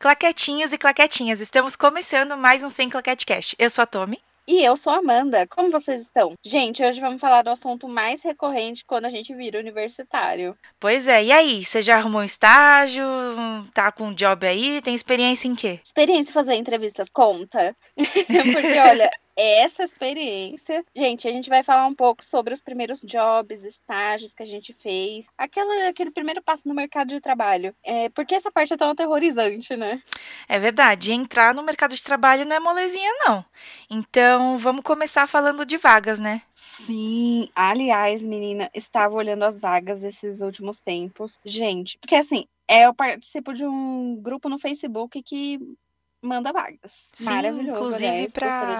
[0.00, 3.54] Claquetinhos e claquetinhas, estamos começando mais um Sem Claquete Cast.
[3.58, 4.18] Eu sou a Tommy.
[4.48, 5.46] E eu sou a Amanda.
[5.46, 6.32] Como vocês estão?
[6.42, 10.56] Gente, hoje vamos falar do assunto mais recorrente quando a gente vira universitário.
[10.80, 11.66] Pois é, e aí?
[11.66, 13.04] Você já arrumou um estágio?
[13.74, 14.80] Tá com um job aí?
[14.80, 15.78] Tem experiência em quê?
[15.84, 17.76] Experiência em fazer entrevistas conta?
[17.94, 19.10] Porque, olha,
[19.40, 20.84] essa experiência.
[20.94, 24.74] Gente, a gente vai falar um pouco sobre os primeiros jobs, estágios que a gente
[24.74, 27.74] fez, aquela, aquele primeiro passo no mercado de trabalho.
[27.82, 30.02] É, porque essa parte é tão aterrorizante, né?
[30.48, 33.44] É verdade, entrar no mercado de trabalho não é molezinha, não.
[33.88, 36.42] Então, vamos começar falando de vagas, né?
[36.54, 41.38] Sim, aliás, menina, estava olhando as vagas desses últimos tempos.
[41.44, 45.58] Gente, porque assim, é, eu participo de um grupo no Facebook que
[46.22, 47.08] manda vagas.
[47.14, 48.28] Sim, Maravilhoso, inclusive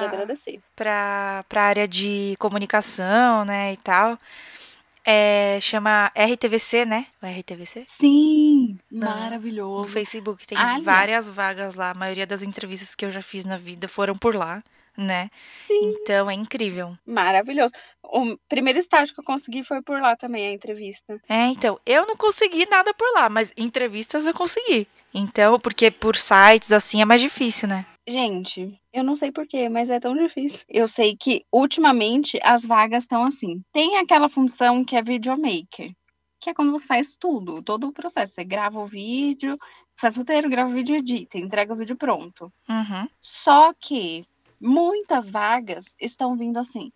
[0.04, 0.60] agradecer.
[0.76, 4.18] Para a área de comunicação, né, e tal.
[5.04, 7.06] É, chama RTVC, né?
[7.22, 7.84] O RTVC?
[7.98, 9.88] Sim, No maravilhoso.
[9.88, 10.84] Facebook tem Aliás.
[10.84, 11.90] várias vagas lá.
[11.90, 14.62] A maioria das entrevistas que eu já fiz na vida foram por lá,
[14.96, 15.30] né?
[15.70, 16.96] Então é incrível.
[17.06, 17.72] Maravilhoso.
[18.02, 21.18] O primeiro estágio que eu consegui foi por lá também, a entrevista.
[21.28, 24.86] É, então, eu não consegui nada por lá, mas entrevistas eu consegui.
[25.12, 27.86] Então, porque por sites assim é mais difícil, né?
[28.08, 30.60] Gente, eu não sei porquê, mas é tão difícil.
[30.68, 33.62] Eu sei que ultimamente as vagas estão assim.
[33.72, 35.94] Tem aquela função que é videomaker,
[36.40, 38.34] que é quando você faz tudo, todo o processo.
[38.34, 39.56] Você grava o vídeo,
[39.92, 42.52] você faz o roteiro, grava o vídeo, edita, entrega o vídeo pronto.
[42.68, 43.08] Uhum.
[43.20, 44.24] Só que
[44.60, 46.90] muitas vagas estão vindo assim.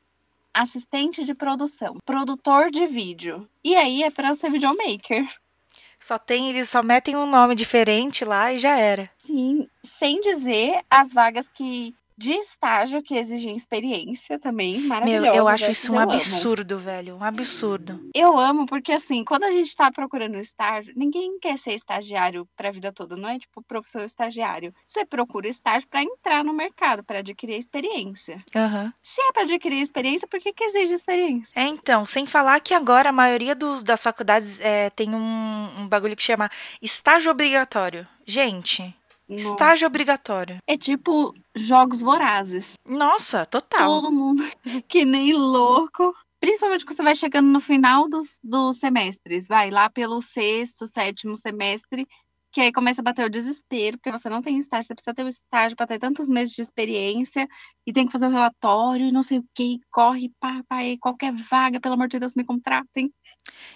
[0.52, 3.48] Assistente de produção, produtor de vídeo.
[3.62, 5.28] E aí é para ser videomaker.
[6.05, 9.10] Só tem, eles só metem um nome diferente lá e já era.
[9.27, 15.36] Sim, sem dizer as vagas que de estágio que exigem experiência também, Meu, maravilhoso.
[15.36, 16.12] eu acho isso um amo.
[16.12, 17.16] absurdo, velho.
[17.16, 18.00] Um absurdo.
[18.14, 22.70] Eu amo porque assim, quando a gente tá procurando estágio, ninguém quer ser estagiário pra
[22.70, 24.72] vida toda, não é tipo professor estagiário.
[24.86, 28.42] Você procura estágio pra entrar no mercado, pra adquirir experiência.
[28.55, 28.92] Aham.
[29.02, 31.52] Se é pra adquirir experiência, por que que exige experiência?
[31.58, 35.89] É, então, sem falar que agora a maioria dos, das faculdades é, tem um, um
[35.89, 36.50] bagulho que chama
[36.80, 38.06] estágio obrigatório.
[38.27, 38.94] Gente,
[39.29, 39.48] Nossa.
[39.48, 40.58] estágio obrigatório.
[40.67, 42.73] É tipo jogos vorazes.
[42.89, 43.89] Nossa, total.
[43.89, 44.42] Todo mundo
[44.89, 46.14] que nem louco.
[46.40, 51.39] Principalmente quando você vai chegando no final dos, dos semestres, vai lá pelo sexto, sétimo
[51.39, 52.07] semestre,
[52.54, 55.24] que aí começa a bater o desespero, porque você não tem estágio, você precisa ter
[55.24, 57.48] o estágio para ter tantos meses de experiência,
[57.84, 61.32] e tem que fazer o relatório, e não sei o que, corre, pá, pá, qualquer
[61.32, 63.12] vaga, pelo amor de Deus, me contratem.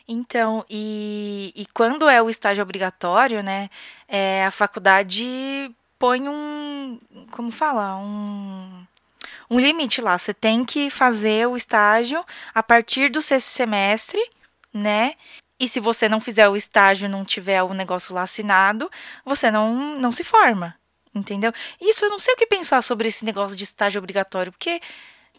[0.07, 3.69] Então, e, e quando é o estágio obrigatório, né,
[4.07, 7.01] é, a faculdade põe um,
[7.33, 8.87] como fala, um,
[9.51, 10.17] um limite lá.
[10.17, 12.25] Você tem que fazer o estágio
[12.55, 14.21] a partir do sexto semestre,
[14.73, 15.15] né?
[15.61, 18.91] E se você não fizer o estágio e não tiver o negócio lá assinado,
[19.25, 20.75] você não, não se forma,
[21.15, 21.53] entendeu?
[21.81, 24.81] Isso eu não sei o que pensar sobre esse negócio de estágio obrigatório, porque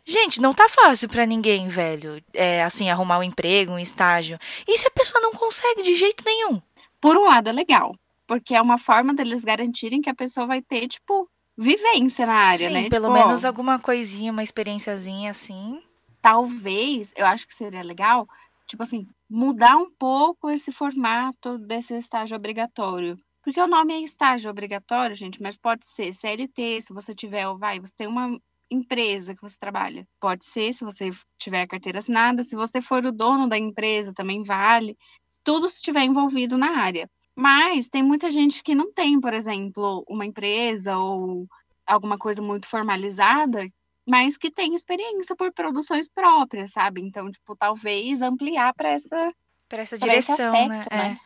[0.06, 2.24] Gente, não tá fácil pra ninguém, velho.
[2.34, 4.40] É, assim, arrumar um emprego, um estágio.
[4.68, 6.62] E se a pessoa não consegue de jeito nenhum?
[7.00, 10.62] Por um lado é legal, porque é uma forma deles garantirem que a pessoa vai
[10.62, 12.90] ter, tipo, vivência na área, Sim, né?
[12.90, 15.82] pelo Tipo, menos alguma coisinha, uma experiênciazinha assim.
[16.22, 18.28] talvez, eu acho que seria legal,
[18.70, 23.18] tipo assim, mudar um pouco esse formato desse estágio obrigatório.
[23.44, 27.80] Porque o nome é estágio obrigatório, gente, mas pode ser CLT, se você tiver, vai,
[27.80, 28.40] você tem uma
[28.72, 30.08] empresa que você trabalha.
[30.20, 31.10] Pode ser, se você
[31.40, 34.96] tiver a carteira assinada, se você for o dono da empresa, também vale.
[35.44, 37.10] Tudo se estiver envolvido na área.
[37.36, 41.48] Mas tem muita gente que não tem, por exemplo, uma empresa ou
[41.88, 43.68] alguma coisa muito formalizada
[44.10, 47.00] mas que tem experiência por produções próprias, sabe?
[47.00, 49.32] Então, tipo, talvez ampliar para essa.
[49.70, 51.04] Pra essa Pra direção, aspecto, né?
[51.04, 51.20] né?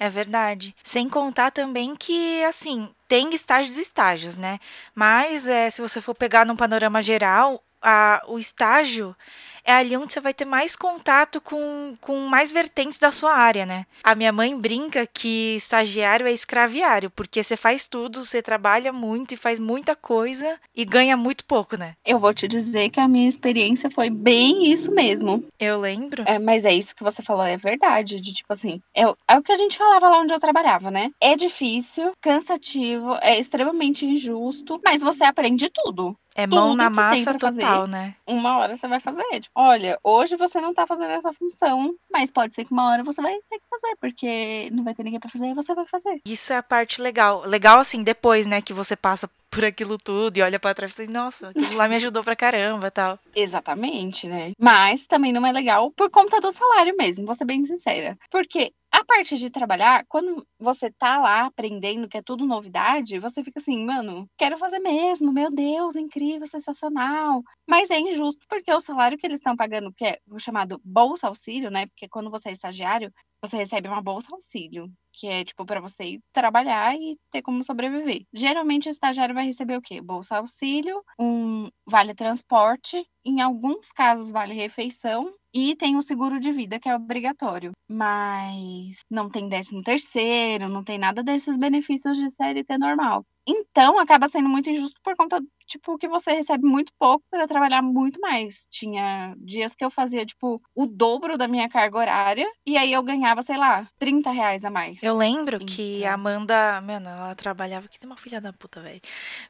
[0.00, 0.74] É, é verdade.
[0.82, 4.58] Sem contar também que, assim, tem estágios e estágios, né?
[4.92, 9.14] Mas é, se você for pegar num panorama geral, a, o estágio
[9.64, 13.64] é ali onde você vai ter mais contato com, com mais vertentes da sua área,
[13.64, 13.86] né?
[14.02, 19.32] A minha mãe brinca que estagiário é escraviário, porque você faz tudo, você trabalha muito
[19.32, 21.94] e faz muita coisa e ganha muito pouco, né?
[22.04, 25.44] Eu vou te dizer que a minha experiência foi bem isso mesmo.
[25.58, 26.24] Eu lembro.
[26.26, 28.20] É, mas é isso que você falou, é verdade.
[28.20, 31.10] De tipo assim, é, é o que a gente falava lá onde eu trabalhava, né?
[31.20, 36.16] É difícil, cansativo, é extremamente injusto, mas você aprende tudo.
[36.34, 37.60] É mão na massa pra fazer.
[37.60, 38.14] total, né?
[38.26, 39.22] Uma hora você vai fazer.
[39.40, 43.04] Tipo, olha, hoje você não tá fazendo essa função, mas pode ser que uma hora
[43.04, 45.86] você vai ter que fazer, porque não vai ter ninguém pra fazer e você vai
[45.86, 46.20] fazer.
[46.26, 47.42] Isso é a parte legal.
[47.46, 50.96] Legal assim, depois, né, que você passa por aquilo tudo e olha pra trás e
[50.96, 53.16] fala, nossa, aquilo lá me ajudou pra caramba tal.
[53.34, 54.50] Exatamente, né?
[54.58, 58.18] Mas também não é legal por conta do salário mesmo, vou ser bem sincera.
[58.30, 63.42] Porque a parte de trabalhar, quando você tá lá aprendendo, que é tudo novidade, você
[63.42, 67.42] fica assim, mano, quero fazer mesmo, meu Deus, incrível, sensacional.
[67.66, 71.26] Mas é injusto porque o salário que eles estão pagando, que é o chamado bolsa
[71.26, 71.86] auxílio, né?
[71.86, 73.12] Porque quando você é estagiário,
[73.42, 77.64] você recebe uma bolsa auxílio, que é tipo para você ir trabalhar e ter como
[77.64, 78.26] sobreviver.
[78.32, 80.00] Geralmente o estagiário vai receber o quê?
[80.00, 86.50] Bolsa auxílio, um vale transporte, em alguns casos vale refeição e tem o seguro de
[86.50, 92.28] vida que é obrigatório, mas não tem décimo terceiro, não tem nada desses benefícios de
[92.30, 93.24] CLT normal.
[93.46, 97.82] Então, acaba sendo muito injusto por conta, tipo, que você recebe muito pouco para trabalhar
[97.82, 98.66] muito mais.
[98.70, 103.02] Tinha dias que eu fazia, tipo, o dobro da minha carga horária e aí eu
[103.02, 105.02] ganhava, sei lá, 30 reais a mais.
[105.02, 105.66] Eu lembro então...
[105.66, 109.00] que a Amanda, mano, ela trabalhava, que tem uma filha da puta, velho.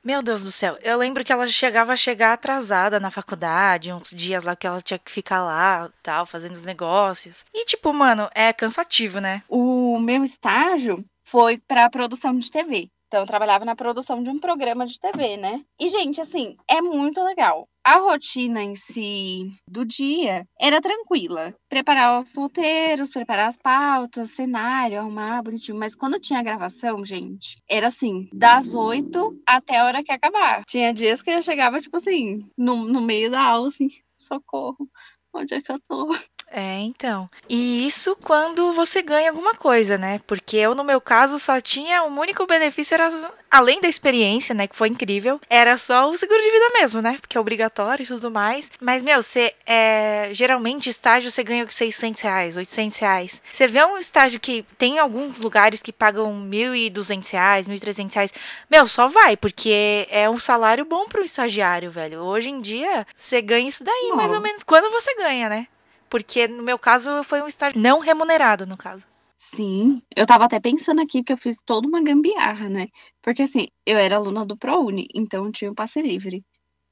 [0.03, 0.77] Meu Deus do céu.
[0.83, 4.83] Eu lembro que ela chegava a chegar atrasada na faculdade, uns dias lá que ela
[4.83, 7.45] tinha que ficar lá, tal, fazendo os negócios.
[7.55, 9.43] E, tipo, mano, é cansativo, né?
[9.49, 12.89] O meu estágio foi para produção de TV.
[13.15, 15.65] Então, eu trabalhava na produção de um programa de TV, né?
[15.79, 17.69] E, gente, assim, é muito legal.
[17.85, 21.55] A rotina em si do dia era tranquila.
[21.69, 25.79] Preparar os solteiros, preparar as pautas, cenário, arrumar bonitinho.
[25.79, 30.65] Mas quando tinha gravação, gente, era assim, das oito até a hora que acabar.
[30.65, 34.91] Tinha dias que eu chegava, tipo assim, no, no meio da aula, assim, socorro,
[35.33, 36.09] onde é que eu tô?
[36.57, 37.29] É, então.
[37.49, 40.21] E isso quando você ganha alguma coisa, né?
[40.25, 42.05] Porque eu, no meu caso, só tinha.
[42.05, 43.09] O único benefício era,
[43.51, 44.69] além da experiência, né?
[44.69, 47.19] Que foi incrível, era só o seguro de vida mesmo, né?
[47.21, 48.71] Porque é obrigatório e tudo mais.
[48.81, 49.53] Mas, meu, você.
[49.67, 53.43] É, geralmente, estágio você ganha 600 reais, 800 reais.
[53.53, 58.33] Você vê um estágio que tem alguns lugares que pagam 1.200 reais, 1.300 reais.
[58.71, 62.21] Meu, só vai, porque é um salário bom para um estagiário, velho.
[62.21, 64.63] Hoje em dia, você ganha isso daí, mais ou menos.
[64.63, 65.67] Quando você ganha, né?
[66.15, 69.05] Porque no meu caso foi um estágio não remunerado, no caso.
[69.37, 72.87] Sim, eu tava até pensando aqui que eu fiz toda uma gambiarra, né?
[73.21, 76.45] Porque assim, eu era aluna do ProUni, então eu tinha um passe livre.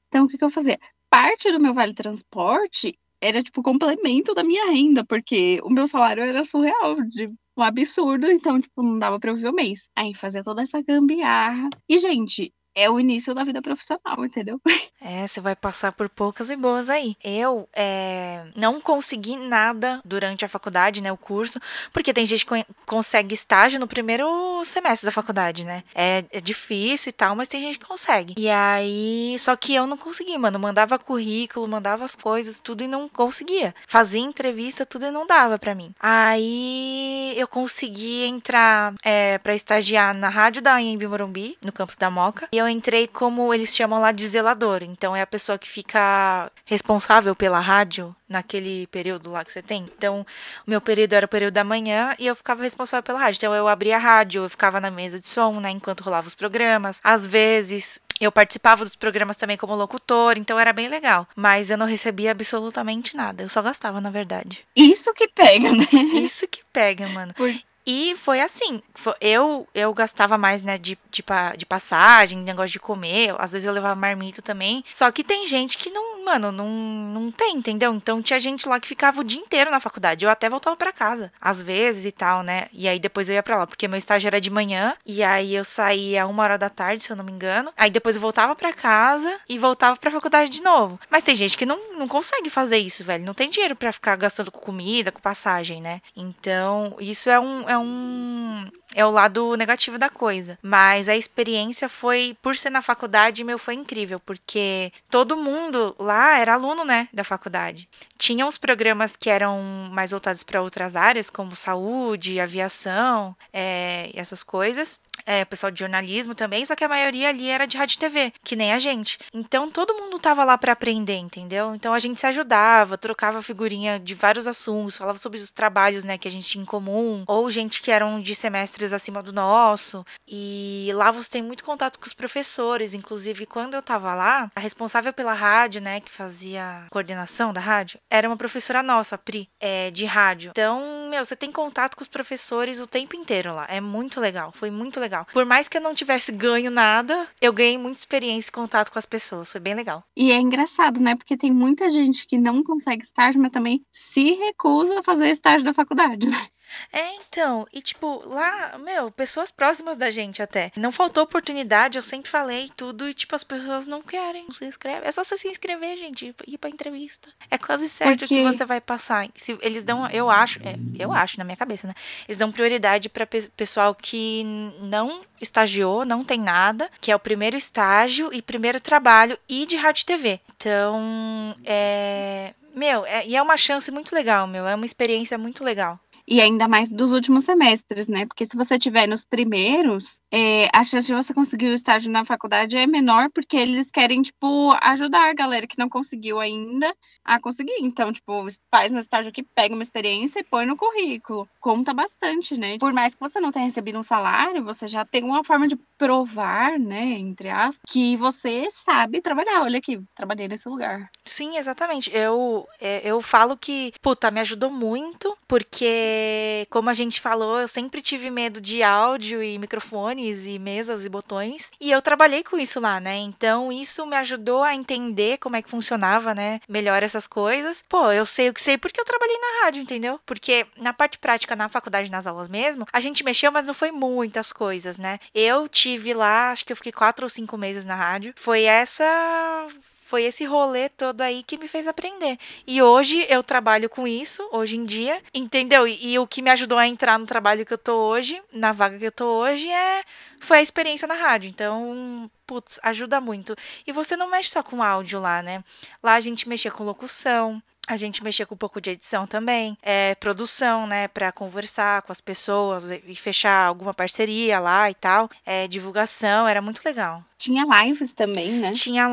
[0.09, 0.77] Então o que, que eu fazia?
[1.09, 6.21] Parte do meu vale transporte era tipo complemento da minha renda, porque o meu salário
[6.21, 7.25] era surreal, de
[7.57, 9.87] um absurdo, então tipo não dava para eu ver o mês.
[9.95, 11.69] Aí fazia toda essa gambiarra.
[11.87, 14.59] E gente, é o início da vida profissional, entendeu?
[15.05, 17.17] É, você vai passar por poucas e boas aí.
[17.21, 21.59] Eu é, não consegui nada durante a faculdade, né, o curso,
[21.91, 25.83] porque tem gente que consegue estágio no primeiro semestre da faculdade, né?
[25.93, 28.33] É, é difícil e tal, mas tem gente que consegue.
[28.37, 30.57] E aí, só que eu não consegui, mano.
[30.57, 33.75] Mandava currículo, mandava as coisas, tudo e não conseguia.
[33.85, 35.93] Fazia entrevista, tudo e não dava para mim.
[35.99, 42.09] Aí eu consegui entrar é, para estagiar na rádio da Anhembi Morumbi, no campus da
[42.09, 42.47] Moca.
[42.53, 44.83] E eu entrei como eles chamam lá de zelador.
[44.83, 49.85] Então é a pessoa que fica responsável pela rádio naquele período lá que você tem.
[49.95, 50.25] Então,
[50.65, 53.37] o meu período era o período da manhã e eu ficava responsável pela rádio.
[53.37, 56.35] Então eu abria a rádio, eu ficava na mesa de som, né, enquanto rolava os
[56.35, 56.99] programas.
[57.03, 61.27] Às vezes eu participava dos programas também como locutor, então era bem legal.
[61.35, 63.43] Mas eu não recebia absolutamente nada.
[63.43, 64.65] Eu só gastava, na verdade.
[64.75, 65.87] Isso que pega, né?
[66.15, 67.33] Isso que pega, mano.
[67.33, 67.53] Por...
[67.85, 68.81] E foi assim,
[69.19, 71.23] eu eu gastava mais, né, de, de,
[71.57, 74.83] de passagem, negócio de comer, às vezes eu levava marmita também.
[74.91, 77.93] Só que tem gente que não, mano, não, não tem, entendeu?
[77.93, 80.25] Então tinha gente lá que ficava o dia inteiro na faculdade.
[80.25, 82.67] Eu até voltava para casa, às vezes e tal, né?
[82.71, 85.55] E aí depois eu ia para lá, porque meu estágio era de manhã, e aí
[85.55, 87.71] eu saía uma hora da tarde, se eu não me engano.
[87.77, 90.99] Aí depois eu voltava para casa e voltava pra faculdade de novo.
[91.09, 93.25] Mas tem gente que não, não consegue fazer isso, velho.
[93.25, 96.01] Não tem dinheiro para ficar gastando com comida, com passagem, né?
[96.15, 100.57] Então, isso é um é um é o lado negativo da coisa.
[100.61, 106.12] Mas a experiência foi, por ser na faculdade, meu, foi incrível, porque todo mundo lá
[106.39, 107.87] era aluno, né, da faculdade.
[108.17, 114.43] Tinha uns programas que eram mais voltados para outras áreas, como saúde, aviação, é, essas
[114.43, 117.99] coisas é, pessoal de jornalismo também, só que a maioria ali era de rádio e
[117.99, 119.17] TV, que nem a gente.
[119.33, 121.73] Então todo mundo tava lá para aprender, entendeu?
[121.75, 126.17] Então a gente se ajudava, trocava figurinha de vários assuntos, falava sobre os trabalhos, né,
[126.17, 130.05] que a gente tinha em comum, ou gente que eram de semestres acima do nosso.
[130.27, 134.59] E lá você tem muito contato com os professores, inclusive quando eu tava lá, a
[134.59, 139.91] responsável pela rádio, né, que fazia coordenação da rádio, era uma professora nossa, Pri, é,
[139.91, 140.51] de rádio.
[140.51, 143.65] Então, meu, você tem contato com os professores o tempo inteiro lá.
[143.69, 145.27] É muito legal, foi muito legal legal.
[145.31, 148.97] Por mais que eu não tivesse ganho nada, eu ganhei muita experiência e contato com
[148.97, 149.51] as pessoas.
[149.51, 150.03] Foi bem legal.
[150.17, 151.15] E é engraçado, né?
[151.15, 155.63] Porque tem muita gente que não consegue estágio, mas também se recusa a fazer estágio
[155.63, 156.47] da faculdade, né?
[156.91, 160.71] É, então, e tipo, lá, meu, pessoas próximas da gente até.
[160.75, 164.65] Não faltou oportunidade, eu sempre falei tudo e tipo, as pessoas não querem, não se
[164.65, 165.07] inscreve.
[165.07, 167.29] É só você se inscrever, gente, ir pra entrevista.
[167.51, 169.27] É quase certo Porque- que você vai passar.
[169.35, 171.93] Se eles dão, eu acho, é, eu acho na minha cabeça, né?
[172.27, 174.43] Eles dão prioridade pra pe- pessoal que
[174.79, 179.75] não estagiou, não tem nada, que é o primeiro estágio e primeiro trabalho e de
[179.75, 180.39] rádio e TV.
[180.55, 185.63] Então, é, meu, é, e é uma chance muito legal, meu, é uma experiência muito
[185.63, 185.99] legal.
[186.27, 188.25] E ainda mais dos últimos semestres, né?
[188.25, 192.23] Porque se você tiver nos primeiros, é, a chance de você conseguir o estágio na
[192.23, 197.39] faculdade é menor, porque eles querem, tipo, ajudar a galera que não conseguiu ainda a
[197.39, 197.77] conseguir.
[197.81, 201.47] Então, tipo, faz um estágio aqui, pega uma experiência e põe no currículo.
[201.59, 202.77] Conta bastante, né?
[202.77, 205.75] Por mais que você não tenha recebido um salário, você já tem uma forma de
[205.97, 207.03] provar, né?
[207.17, 209.61] Entre aspas, que você sabe trabalhar.
[209.61, 211.09] Olha aqui, trabalhei nesse lugar.
[211.23, 212.11] Sim, exatamente.
[212.13, 217.67] Eu, é, eu falo que, puta, me ajudou muito, porque, como a gente falou, eu
[217.67, 222.57] sempre tive medo de áudio e microfones e mesas e botões, e eu trabalhei com
[222.57, 223.17] isso lá, né?
[223.17, 226.59] Então, isso me ajudou a entender como é que funcionava, né?
[226.67, 227.83] Melhor essas coisas.
[227.87, 230.19] Pô, eu sei o que sei porque eu trabalhei na rádio, entendeu?
[230.25, 233.91] Porque na parte prática, na faculdade, nas aulas mesmo, a gente mexeu, mas não foi
[233.91, 235.19] muitas coisas, né?
[235.33, 238.33] Eu tive lá, acho que eu fiquei quatro ou cinco meses na rádio.
[238.35, 239.67] Foi essa
[240.13, 242.37] foi esse rolê todo aí que me fez aprender.
[242.67, 245.87] E hoje eu trabalho com isso, hoje em dia, entendeu?
[245.87, 248.71] E, e o que me ajudou a entrar no trabalho que eu tô hoje, na
[248.71, 250.03] vaga que eu tô hoje, é
[250.39, 251.49] foi a experiência na rádio.
[251.49, 253.55] Então, putz, ajuda muito.
[253.87, 255.63] E você não mexe só com áudio lá, né?
[256.03, 257.59] Lá a gente mexia com locução.
[257.87, 262.13] A gente mexia com um pouco de edição também, é, produção, né, para conversar com
[262.13, 267.21] as pessoas e fechar alguma parceria lá e tal, é, divulgação, era muito legal.
[267.43, 268.71] Tinha lives também, né?
[268.71, 269.05] Tinha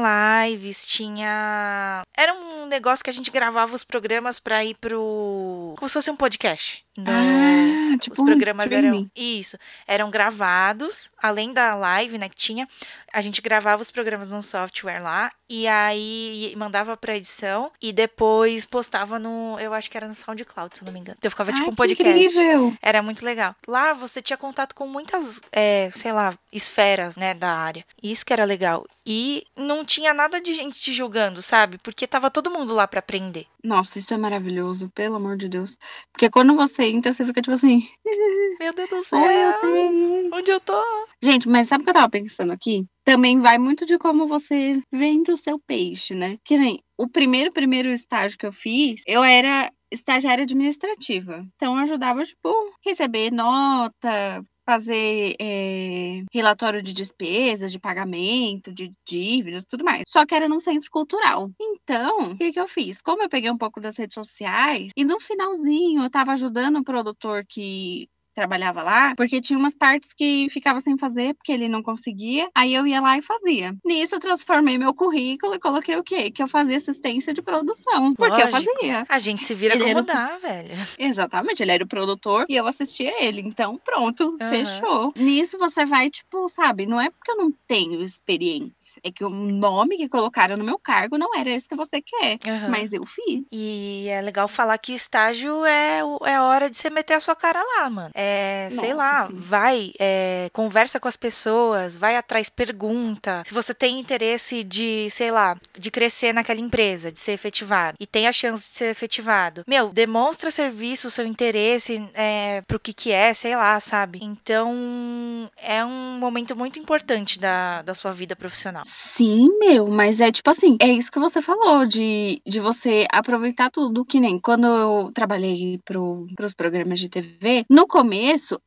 [0.46, 2.02] lives, tinha.
[2.16, 5.74] Era um negócio que a gente gravava os programas pra ir pro.
[5.76, 6.84] Como se fosse um podcast.
[6.96, 8.88] No- Ah, tipo os um programas eram.
[8.88, 9.10] streaming.
[9.16, 9.56] Isso.
[9.86, 12.68] Eram gravados, além da live, né, que tinha.
[13.12, 15.32] A gente gravava os programas num software lá.
[15.48, 17.72] E aí mandava pra edição.
[17.82, 19.58] E depois postava no.
[19.58, 21.16] Eu acho que era no SoundCloud, se eu não me engano.
[21.18, 22.12] Então ficava tipo Ai, um podcast.
[22.22, 22.74] incrível!
[22.80, 23.56] Era muito legal.
[23.66, 27.84] Lá você tinha contato com muitas, é, sei lá, esferas, né, da área.
[28.00, 28.86] Isso que era legal.
[29.06, 31.78] E não tinha nada de gente te julgando, sabe?
[31.78, 33.46] Porque tava todo mundo lá pra aprender.
[33.62, 35.76] Nossa, isso é maravilhoso, pelo amor de Deus.
[36.12, 37.88] Porque quando você entra, você fica tipo assim,
[38.60, 39.18] Meu Deus do céu.
[39.18, 40.30] eu.
[40.32, 40.80] Onde eu tô?
[41.22, 42.86] Gente, mas sabe o que eu tava pensando aqui?
[43.04, 46.38] Também vai muito de como você vende o seu peixe, né?
[46.44, 51.44] Que nem o primeiro, primeiro estágio que eu fiz, eu era estagiária administrativa.
[51.56, 52.48] Então eu ajudava, tipo,
[52.84, 60.02] receber nota, fazer é, relatório de despesas, de pagamento, de dívidas, tudo mais.
[60.06, 61.50] Só que era num centro cultural.
[61.60, 63.00] Então, o que, que eu fiz?
[63.02, 66.84] Como eu peguei um pouco das redes sociais, e no finalzinho eu tava ajudando o
[66.84, 71.82] produtor que trabalhava lá, porque tinha umas partes que ficava sem fazer, porque ele não
[71.82, 73.74] conseguia, aí eu ia lá e fazia.
[73.84, 76.30] Nisso eu transformei meu currículo e coloquei o quê?
[76.30, 79.04] Que eu fazia assistência de produção, porque eu fazia.
[79.08, 80.70] A gente se vira Ele como era o- dá, velho.
[80.98, 84.48] Exatamente, ele era o produtor e eu assistia ele, então pronto, Aham.
[84.50, 85.12] fechou.
[85.16, 89.28] Nisso você vai, tipo, sabe, não é porque eu não tenho experiência, é que o
[89.30, 92.68] nome que colocaram no meu cargo não era esse que você quer, Aham.
[92.70, 93.42] mas eu fiz.
[93.52, 97.34] E é legal falar que estágio é, o- é hora de você meter a sua
[97.34, 98.10] cara lá, mano.
[98.22, 99.34] É, sei lá, sim.
[99.34, 103.42] vai, é, conversa com as pessoas, vai atrás, pergunta.
[103.46, 108.06] Se você tem interesse de, sei lá, de crescer naquela empresa, de ser efetivado, e
[108.06, 113.10] tem a chance de ser efetivado, meu, demonstra serviço, seu interesse é, pro que que
[113.10, 114.20] é, sei lá, sabe?
[114.22, 118.82] Então, é um momento muito importante da, da sua vida profissional.
[118.84, 123.70] Sim, meu, mas é tipo assim, é isso que você falou, de, de você aproveitar
[123.70, 128.09] tudo, que nem quando eu trabalhei pro, pros programas de TV, no começo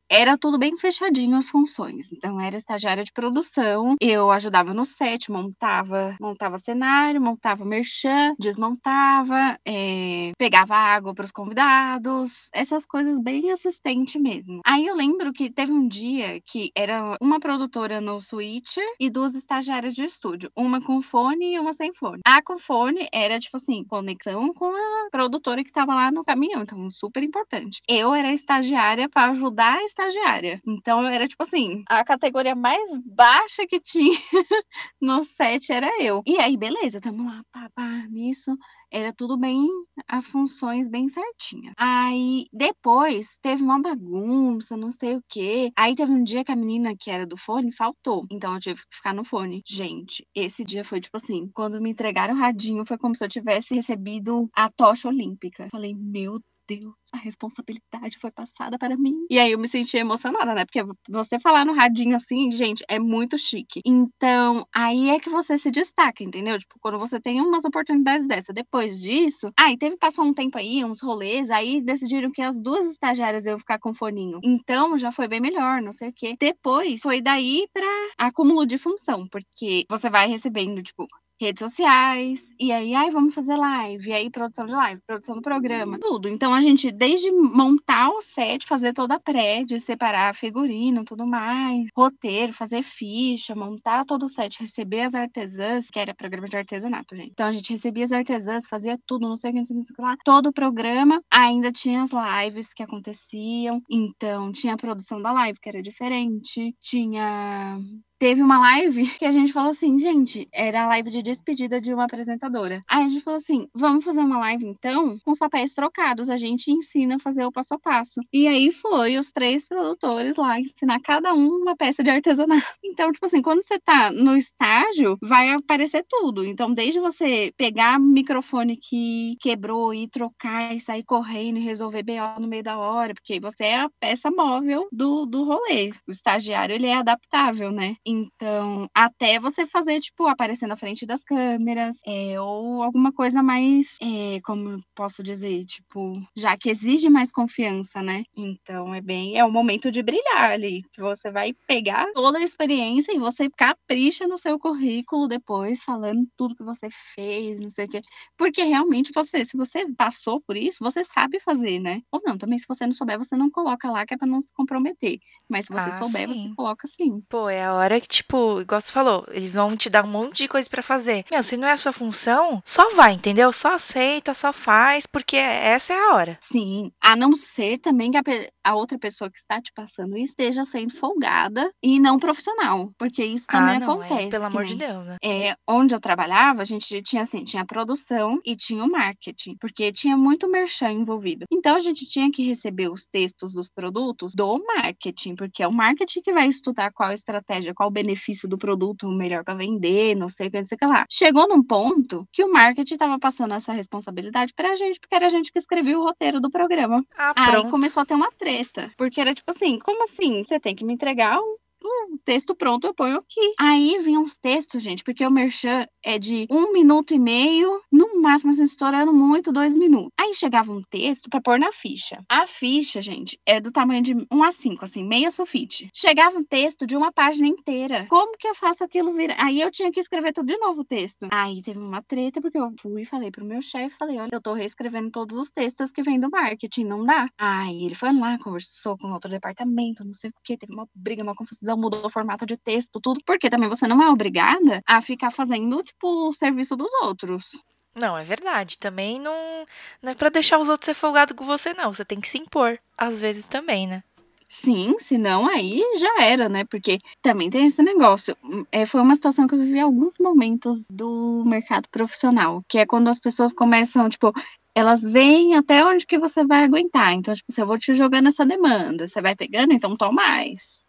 [0.08, 2.10] era tudo bem fechadinho as funções.
[2.12, 9.58] Então era estagiária de produção, eu ajudava no set, montava, montava cenário, montava merchan, desmontava,
[9.66, 14.60] é, pegava água pros convidados, essas coisas bem assistente mesmo.
[14.64, 19.34] Aí eu lembro que teve um dia que era uma produtora no Switcher e duas
[19.34, 22.20] estagiárias de estúdio, uma com fone e uma sem fone.
[22.26, 26.62] A com fone era tipo assim, conexão com a produtora que tava lá no caminhão,
[26.62, 27.80] então super importante.
[27.88, 30.60] Eu era estagiária para ajudar a estagiária.
[30.66, 34.18] Então era tipo assim, a categoria mais baixa que tinha
[35.00, 36.22] no set era eu.
[36.26, 38.56] E aí beleza, tamo lá, pá, pá, nisso
[38.94, 39.68] era tudo bem,
[40.06, 41.74] as funções bem certinhas.
[41.76, 45.72] Aí depois teve uma bagunça, não sei o quê.
[45.76, 48.80] Aí teve um dia que a menina que era do fone faltou, então eu tive
[48.82, 49.62] que ficar no fone.
[49.66, 53.28] Gente, esse dia foi tipo assim, quando me entregaram o radinho, foi como se eu
[53.28, 55.68] tivesse recebido a tocha olímpica.
[55.72, 59.14] Falei, meu Deus, a responsabilidade foi passada para mim.
[59.30, 60.64] E aí eu me senti emocionada, né?
[60.64, 63.80] Porque você falar no radinho assim, gente, é muito chique.
[63.84, 66.58] Então, aí é que você se destaca, entendeu?
[66.58, 68.52] Tipo, quando você tem umas oportunidades dessa.
[68.52, 72.60] Depois disso, aí ah, teve, passou um tempo aí, uns rolês, aí decidiram que as
[72.60, 74.40] duas estagiárias iam ficar com foninho.
[74.42, 76.36] Então, já foi bem melhor, não sei o quê.
[76.38, 77.86] Depois, foi daí pra
[78.18, 81.06] acúmulo de função, porque você vai recebendo, tipo,
[81.40, 85.42] redes sociais, e aí, ai, vamos fazer live, e aí produção de live, produção do
[85.42, 86.28] programa, tudo.
[86.28, 91.26] Então a gente, desde montar o set, fazer toda a pré, de separar figurino, tudo
[91.26, 96.56] mais, roteiro, fazer ficha, montar todo o set, receber as artesãs, que era programa de
[96.56, 97.30] artesanato, gente.
[97.32, 99.96] Então a gente recebia as artesãs, fazia tudo, não sei o que, não sei o
[99.96, 100.16] que lá.
[100.24, 105.58] Todo o programa, ainda tinha as lives que aconteciam, então tinha a produção da live,
[105.60, 107.78] que era diferente, tinha
[108.24, 111.92] teve uma live que a gente falou assim, gente, era a live de despedida de
[111.92, 112.82] uma apresentadora.
[112.88, 116.38] Aí a gente falou assim, vamos fazer uma live então com os papéis trocados, a
[116.38, 118.22] gente ensina a fazer o passo a passo.
[118.32, 122.64] E aí foi os três produtores lá ensinar cada um uma peça de artesanato.
[122.82, 126.44] Então, tipo assim, quando você tá no estágio, vai aparecer tudo.
[126.44, 132.40] Então, desde você pegar microfone que quebrou e trocar e sair correndo e resolver BO
[132.40, 135.90] no meio da hora, porque você é a peça móvel do, do rolê.
[136.06, 137.96] O estagiário, ele é adaptável, né?
[138.14, 143.96] Então, até você fazer, tipo, aparecer na frente das câmeras, é, ou alguma coisa mais,
[144.00, 148.22] é, como posso dizer, tipo, já que exige mais confiança, né?
[148.36, 152.42] Então, é bem, é o momento de brilhar ali, que você vai pegar toda a
[152.42, 157.86] experiência e você capricha no seu currículo depois, falando tudo que você fez, não sei
[157.86, 158.00] o quê.
[158.36, 162.00] Porque realmente você, se você passou por isso, você sabe fazer, né?
[162.12, 164.40] Ou não, também se você não souber, você não coloca lá, que é pra não
[164.40, 165.18] se comprometer.
[165.48, 166.48] Mas se você ah, souber, sim.
[166.48, 167.22] você coloca sim.
[167.28, 170.08] Pô, é a hora hora que, tipo, igual você falou, eles vão te dar um
[170.08, 171.24] monte de coisa para fazer.
[171.30, 173.52] Meu, se não é a sua função, só vai, entendeu?
[173.52, 176.38] Só aceita, só faz, porque essa é a hora.
[176.42, 176.90] Sim.
[177.00, 178.22] A não ser também que a,
[178.64, 182.90] a outra pessoa que está te passando isso esteja sendo folgada e não profissional.
[182.98, 184.26] Porque isso também ah, não, acontece.
[184.26, 185.16] É, pelo amor de Deus, né?
[185.22, 189.56] É, onde eu trabalhava, a gente tinha assim, tinha a produção e tinha o marketing.
[189.60, 191.44] Porque tinha muito merchan envolvido.
[191.50, 195.72] Então a gente tinha que receber os textos dos produtos do marketing, porque é o
[195.72, 200.14] marketing que vai estudar qual estratégia, qual qual o benefício do produto melhor para vender,
[200.14, 201.04] não sei o que, não sei o que lá.
[201.10, 205.30] Chegou num ponto que o marketing estava passando essa responsabilidade pra gente, porque era a
[205.30, 207.04] gente que escrevia o roteiro do programa.
[207.16, 210.42] Ah, Aí começou a ter uma treta, porque era tipo assim, como assim?
[210.42, 213.54] Você tem que me entregar o o texto pronto eu ponho aqui.
[213.58, 218.20] Aí vinham os textos, gente, porque o merchan é de um minuto e meio, no
[218.20, 220.12] máximo, assim, estourando muito, dois minutos.
[220.18, 222.22] Aí chegava um texto para pôr na ficha.
[222.28, 225.88] A ficha, gente, é do tamanho de 1 a 5, assim, meia sulfite.
[225.94, 228.06] Chegava um texto de uma página inteira.
[228.08, 229.36] Como que eu faço aquilo virar?
[229.38, 231.28] Aí eu tinha que escrever tudo de novo o texto.
[231.30, 234.40] Aí teve uma treta, porque eu fui e falei pro meu chefe, falei, olha, eu
[234.40, 237.28] tô reescrevendo todos os textos que vêm do marketing, não dá.
[237.38, 241.22] Aí ele foi lá, conversou com outro departamento, não sei o que, teve uma briga,
[241.22, 245.00] uma confusão mudou o formato de texto, tudo, porque também você não é obrigada a
[245.02, 247.52] ficar fazendo, tipo, o serviço dos outros.
[247.94, 248.76] Não, é verdade.
[248.78, 249.64] Também não,
[250.02, 251.92] não é para deixar os outros ser folgados com você, não.
[251.92, 254.02] Você tem que se impor, às vezes também, né?
[254.48, 256.64] Sim, senão aí já era, né?
[256.64, 258.36] Porque também tem esse negócio.
[258.70, 263.08] É, foi uma situação que eu vivi alguns momentos do mercado profissional, que é quando
[263.08, 264.32] as pessoas começam, tipo,
[264.74, 267.12] elas veem até onde que você vai aguentar.
[267.14, 270.83] Então, tipo, se eu vou te jogando essa demanda, você vai pegando, então toma mais.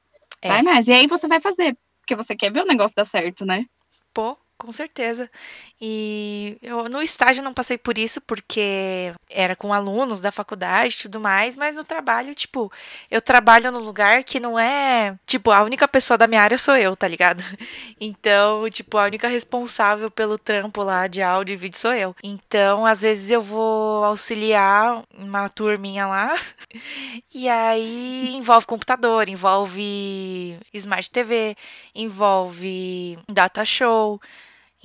[0.45, 0.47] É.
[0.47, 0.87] Vai mais.
[0.87, 3.65] E aí você vai fazer, porque você quer ver o negócio dar certo, né?
[4.13, 5.29] Pô, com certeza.
[5.79, 11.01] E eu no estágio não passei por isso porque era com alunos da faculdade e
[11.03, 12.71] tudo mais, mas no trabalho, tipo,
[13.11, 16.75] eu trabalho num lugar que não é, tipo, a única pessoa da minha área sou
[16.75, 17.43] eu, tá ligado?
[17.99, 22.15] Então, tipo, a única responsável pelo trampo lá de áudio e vídeo sou eu.
[22.23, 26.35] Então, às vezes eu vou auxiliar uma turminha lá
[27.33, 31.55] e aí envolve computador, envolve smart TV,
[31.95, 34.19] envolve data show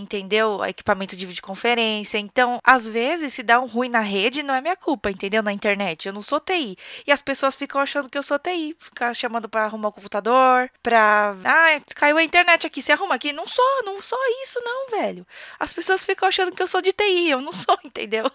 [0.00, 0.64] entendeu?
[0.64, 2.18] Equipamento de videoconferência.
[2.18, 5.42] Então, às vezes, se dá um ruim na rede, não é minha culpa, entendeu?
[5.42, 6.06] Na internet.
[6.06, 6.76] Eu não sou TI.
[7.06, 8.76] E as pessoas ficam achando que eu sou TI.
[8.78, 11.36] Ficam chamando para arrumar o computador, pra.
[11.44, 13.32] Ah, caiu a internet aqui, se arruma aqui.
[13.32, 15.26] Não sou, não sou isso, não, velho.
[15.58, 17.30] As pessoas ficam achando que eu sou de TI.
[17.30, 18.30] Eu não sou, entendeu?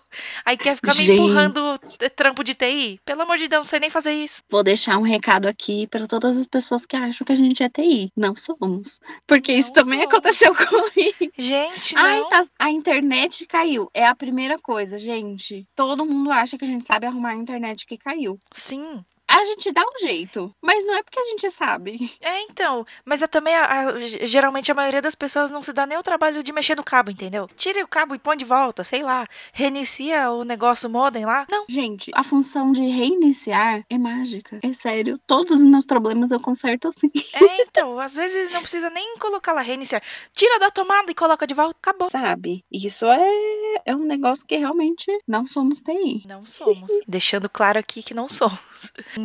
[0.45, 1.79] Aí quer ficar me empurrando
[2.15, 2.99] trampo de TI.
[3.05, 4.41] Pelo amor de Deus, não sei nem fazer isso.
[4.49, 7.69] Vou deixar um recado aqui para todas as pessoas que acham que a gente é
[7.69, 8.11] TI.
[8.15, 8.99] Não somos.
[9.27, 10.13] Porque não isso também somos.
[10.13, 11.31] aconteceu comigo.
[11.37, 13.89] Gente, Gente, Ai, tá, a internet caiu.
[13.93, 15.65] É a primeira coisa, gente.
[15.75, 18.39] Todo mundo acha que a gente sabe arrumar a internet que caiu.
[18.51, 19.03] Sim.
[19.35, 22.13] A gente dá um jeito, mas não é porque a gente sabe.
[22.21, 22.85] É, então.
[23.03, 26.03] Mas é também, a- a- geralmente, a maioria das pessoas não se dá nem o
[26.03, 27.49] trabalho de mexer no cabo, entendeu?
[27.57, 29.27] Tira o cabo e põe de volta, sei lá.
[29.51, 31.45] Reinicia o negócio modem lá.
[31.49, 31.65] Não.
[31.67, 34.59] Gente, a função de reiniciar é mágica.
[34.63, 35.19] É sério.
[35.27, 37.11] Todos os meus problemas eu conserto assim.
[37.33, 37.99] É, então.
[37.99, 40.01] às vezes não precisa nem colocar lá reiniciar.
[40.33, 41.75] Tira da tomada e coloca de volta.
[41.81, 42.09] Acabou.
[42.09, 42.63] Sabe?
[42.71, 46.23] Isso é, é um negócio que realmente não somos TI.
[46.25, 46.89] Não somos.
[47.07, 48.59] Deixando claro aqui que não somos.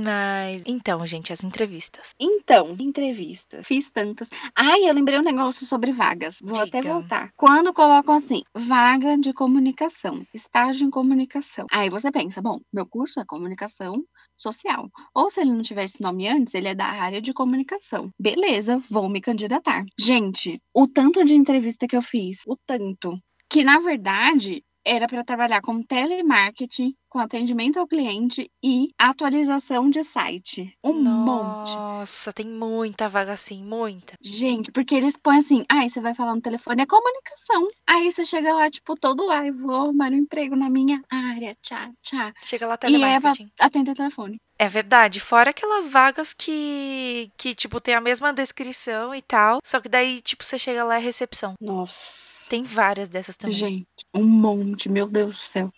[0.04, 2.14] Mas, então, gente, as entrevistas.
[2.18, 3.62] Então, entrevista.
[3.62, 4.28] Fiz tantas.
[4.54, 6.38] Ai, eu lembrei um negócio sobre vagas.
[6.42, 6.92] Vou até Diga.
[6.92, 7.32] voltar.
[7.36, 11.66] Quando colocam assim, vaga de comunicação, estágio em comunicação.
[11.70, 14.02] Aí você pensa, bom, meu curso é comunicação
[14.36, 14.88] social.
[15.14, 18.10] Ou se ele não tiver esse nome antes, ele é da área de comunicação.
[18.18, 19.84] Beleza, vou me candidatar.
[19.98, 23.18] Gente, o tanto de entrevista que eu fiz, o tanto,
[23.50, 30.02] que na verdade era para trabalhar com telemarketing, com atendimento ao cliente e atualização de
[30.04, 30.72] site.
[30.82, 31.74] Um monte.
[31.74, 34.14] Nossa, tem muita vaga assim, muita.
[34.22, 37.68] Gente, porque eles põem assim, ai, você vai falar no telefone, é comunicação.
[37.86, 41.90] Aí você chega lá, tipo, todo, ai, vou arrumar um emprego na minha área, tchá,
[42.02, 42.32] tchá.
[42.42, 43.50] Chega lá E é telemarketing.
[43.60, 44.36] atender telefone.
[44.58, 49.80] É verdade, fora aquelas vagas que, que, tipo, tem a mesma descrição e tal, só
[49.80, 51.54] que daí, tipo, você chega lá é recepção.
[51.60, 52.29] Nossa.
[52.50, 53.56] Tem várias dessas também.
[53.56, 55.72] Gente, um monte, meu Deus do céu.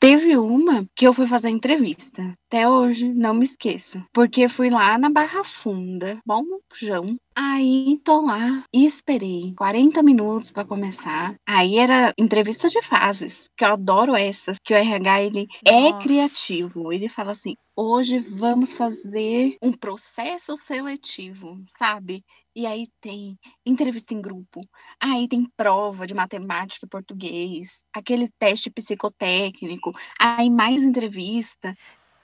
[0.00, 2.34] Teve uma que eu fui fazer entrevista.
[2.48, 4.02] Até hoje, não me esqueço.
[4.10, 7.16] Porque fui lá na Barra Funda, bonjão.
[7.36, 11.34] Aí tô lá e esperei 40 minutos pra começar.
[11.46, 15.98] Aí era entrevista de fases, que eu adoro essas, que o RH ele é Nossa.
[15.98, 16.90] criativo.
[16.90, 22.24] Ele fala assim: "Hoje vamos fazer um processo seletivo", sabe?
[22.56, 24.60] E aí tem entrevista em grupo,
[25.00, 31.74] aí tem prova de matemática e português, aquele teste psicotécnico, aí mais entrevista.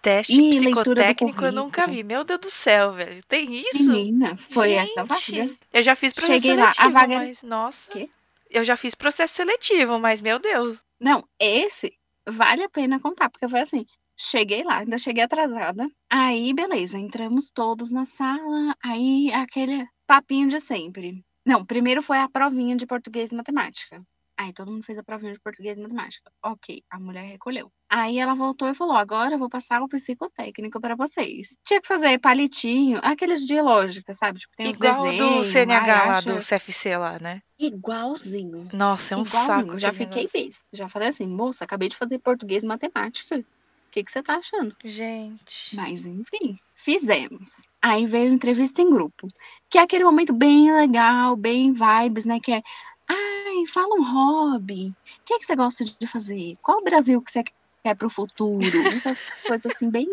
[0.01, 2.03] Teste do psicotécnico eu nunca vi.
[2.03, 3.23] Meu Deus do céu, velho.
[3.25, 3.93] Tem isso?
[3.93, 5.57] Menina, foi essa Gente, vaga.
[5.73, 7.43] Eu já fiz processo Cheguei lá, a seletivo, vaga mas.
[7.43, 7.91] Nossa.
[7.91, 8.09] Quê?
[8.51, 10.83] Eu já fiz processo seletivo, mas, meu Deus.
[10.99, 11.93] Não, esse
[12.29, 13.85] vale a pena contar, porque foi assim.
[14.25, 15.87] Cheguei lá, ainda cheguei atrasada.
[16.11, 18.77] Aí, beleza, entramos todos na sala.
[18.85, 21.25] Aí, aquele papinho de sempre.
[21.45, 24.03] Não, primeiro foi a provinha de português e matemática.
[24.37, 26.31] Aí todo mundo fez a provinha de português e matemática.
[26.45, 27.73] Ok, a mulher recolheu.
[27.89, 31.57] Aí ela voltou e falou: agora eu vou passar o psicotécnico para vocês.
[31.65, 34.39] Tinha que fazer palitinho, aqueles de lógica, sabe?
[34.41, 37.41] Tipo, tem Igual do CNH lá, acha- do CFC lá, né?
[37.59, 38.69] Igualzinho.
[38.73, 39.79] Nossa, é um Igualzinho, saco.
[39.79, 40.65] já fiquei besta.
[40.73, 43.43] Já falei assim, moça, acabei de fazer português e matemática.
[43.91, 44.73] O que, que você tá achando?
[44.85, 45.75] Gente.
[45.75, 47.63] Mas enfim, fizemos.
[47.83, 49.27] Aí veio a entrevista em grupo,
[49.69, 52.39] que é aquele momento bem legal, bem vibes, né?
[52.39, 52.63] Que é,
[53.09, 54.91] ai, fala um hobby.
[54.91, 56.55] O que, é que você gosta de fazer?
[56.63, 57.43] Qual o Brasil que você
[57.83, 58.61] quer pro futuro?
[58.95, 60.07] Essas coisas assim, bem.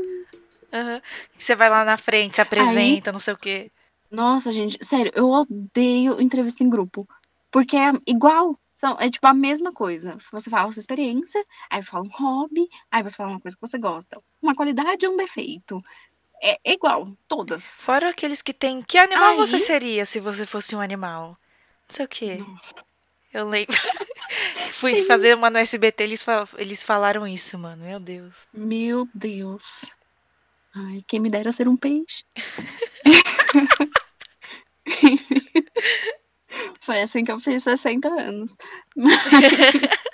[0.74, 1.00] Aham.
[1.38, 3.72] Você vai lá na frente, se apresenta, não sei o quê.
[4.10, 7.08] Nossa, gente, sério, eu odeio entrevista em grupo.
[7.52, 8.58] Porque é igual.
[8.78, 10.18] São, é tipo a mesma coisa.
[10.32, 13.58] Você fala a sua experiência, aí você fala um hobby, aí você fala uma coisa
[13.58, 14.18] que você gosta.
[14.42, 15.80] Uma qualidade ou um defeito.
[16.42, 17.64] É, é igual, todas.
[17.64, 18.84] Fora aqueles que tem.
[18.84, 21.30] Que animal Aí- você seria se você fosse um animal?
[21.90, 22.38] Não sei o quê.
[23.34, 23.76] Eu lembro.
[24.74, 27.84] Fui fazer uma no SBT, eles, fal- eles falaram isso, mano.
[27.84, 28.36] Meu Deus.
[28.54, 29.86] Meu Deus.
[30.76, 32.24] Ai, quem me dera ser um peixe.
[36.88, 38.56] Foi assim que eu fiz 60 anos.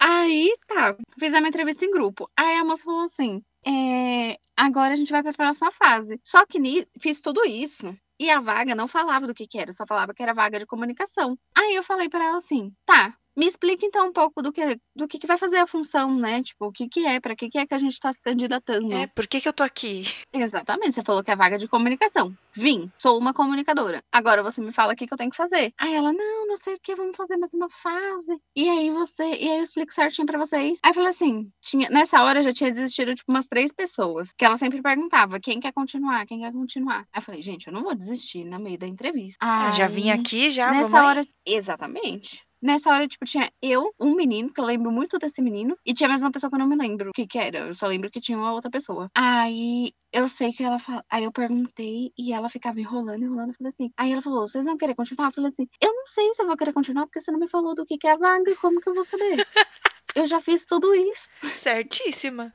[0.00, 0.96] Aí, tá.
[1.16, 2.28] Fizemos uma entrevista em grupo.
[2.36, 6.20] Aí a moça falou assim: é, agora a gente vai para a próxima fase.
[6.24, 6.58] Só que
[7.00, 7.96] fiz tudo isso.
[8.18, 10.66] E a vaga não falava do que, que era, só falava que era vaga de
[10.66, 11.38] comunicação.
[11.56, 15.08] Aí eu falei para ela assim: tá, me explica então um pouco do que, do
[15.08, 16.42] que, que vai fazer a função, né?
[16.42, 18.92] Tipo, o que, que é, para que, que é que a gente tá se candidatando.
[18.92, 20.04] É, por que, que eu tô aqui?
[20.32, 22.34] Exatamente, você falou que é vaga de comunicação.
[22.52, 24.02] Vim, sou uma comunicadora.
[24.12, 25.72] Agora você me fala o que, que eu tenho que fazer.
[25.78, 28.38] Aí ela, não, não sei o que, vamos fazer mais uma fase.
[28.54, 30.78] E aí você, e aí eu explico certinho pra vocês.
[30.82, 34.32] Aí eu falei assim, tinha, nessa hora já tinha desistido, tipo, umas três pessoas.
[34.32, 37.00] Que ela sempre perguntava, quem quer continuar, quem quer continuar.
[37.12, 39.38] Aí eu falei, gente, eu não vou desistir no meio da entrevista.
[39.40, 42.44] Ah, já vim aqui, já, Nessa hora, exatamente.
[42.64, 46.08] Nessa hora, tipo, tinha eu, um menino, que eu lembro muito desse menino, e tinha
[46.08, 47.58] mais uma pessoa que eu não me lembro o que que era.
[47.58, 49.10] Eu só lembro que tinha uma outra pessoa.
[49.14, 51.04] Aí eu sei que ela fala.
[51.10, 53.50] Aí eu perguntei e ela ficava enrolando, enrolando.
[53.50, 53.92] Eu falei assim.
[53.98, 55.28] Aí ela falou: vocês vão querer continuar?
[55.28, 57.48] Eu falei assim: eu não sei se eu vou querer continuar, porque você não me
[57.48, 59.46] falou do que, que é a vaga, como que eu vou saber?
[60.16, 61.28] eu já fiz tudo isso.
[61.56, 62.54] Certíssima.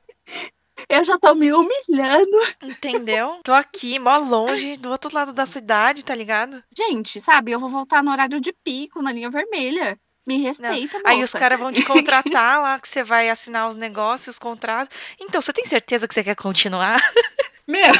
[0.88, 2.36] Eu já tô me humilhando.
[2.62, 3.40] Entendeu?
[3.42, 6.62] Tô aqui, mó longe, do outro lado da cidade, tá ligado?
[6.76, 9.98] Gente, sabe, eu vou voltar no horário de pico, na linha vermelha.
[10.26, 11.10] Me respeita, moça.
[11.10, 14.96] Aí os caras vão te contratar lá, que você vai assinar os negócios, os contratos.
[15.18, 17.00] Então, você tem certeza que você quer continuar?
[17.66, 17.92] Meu.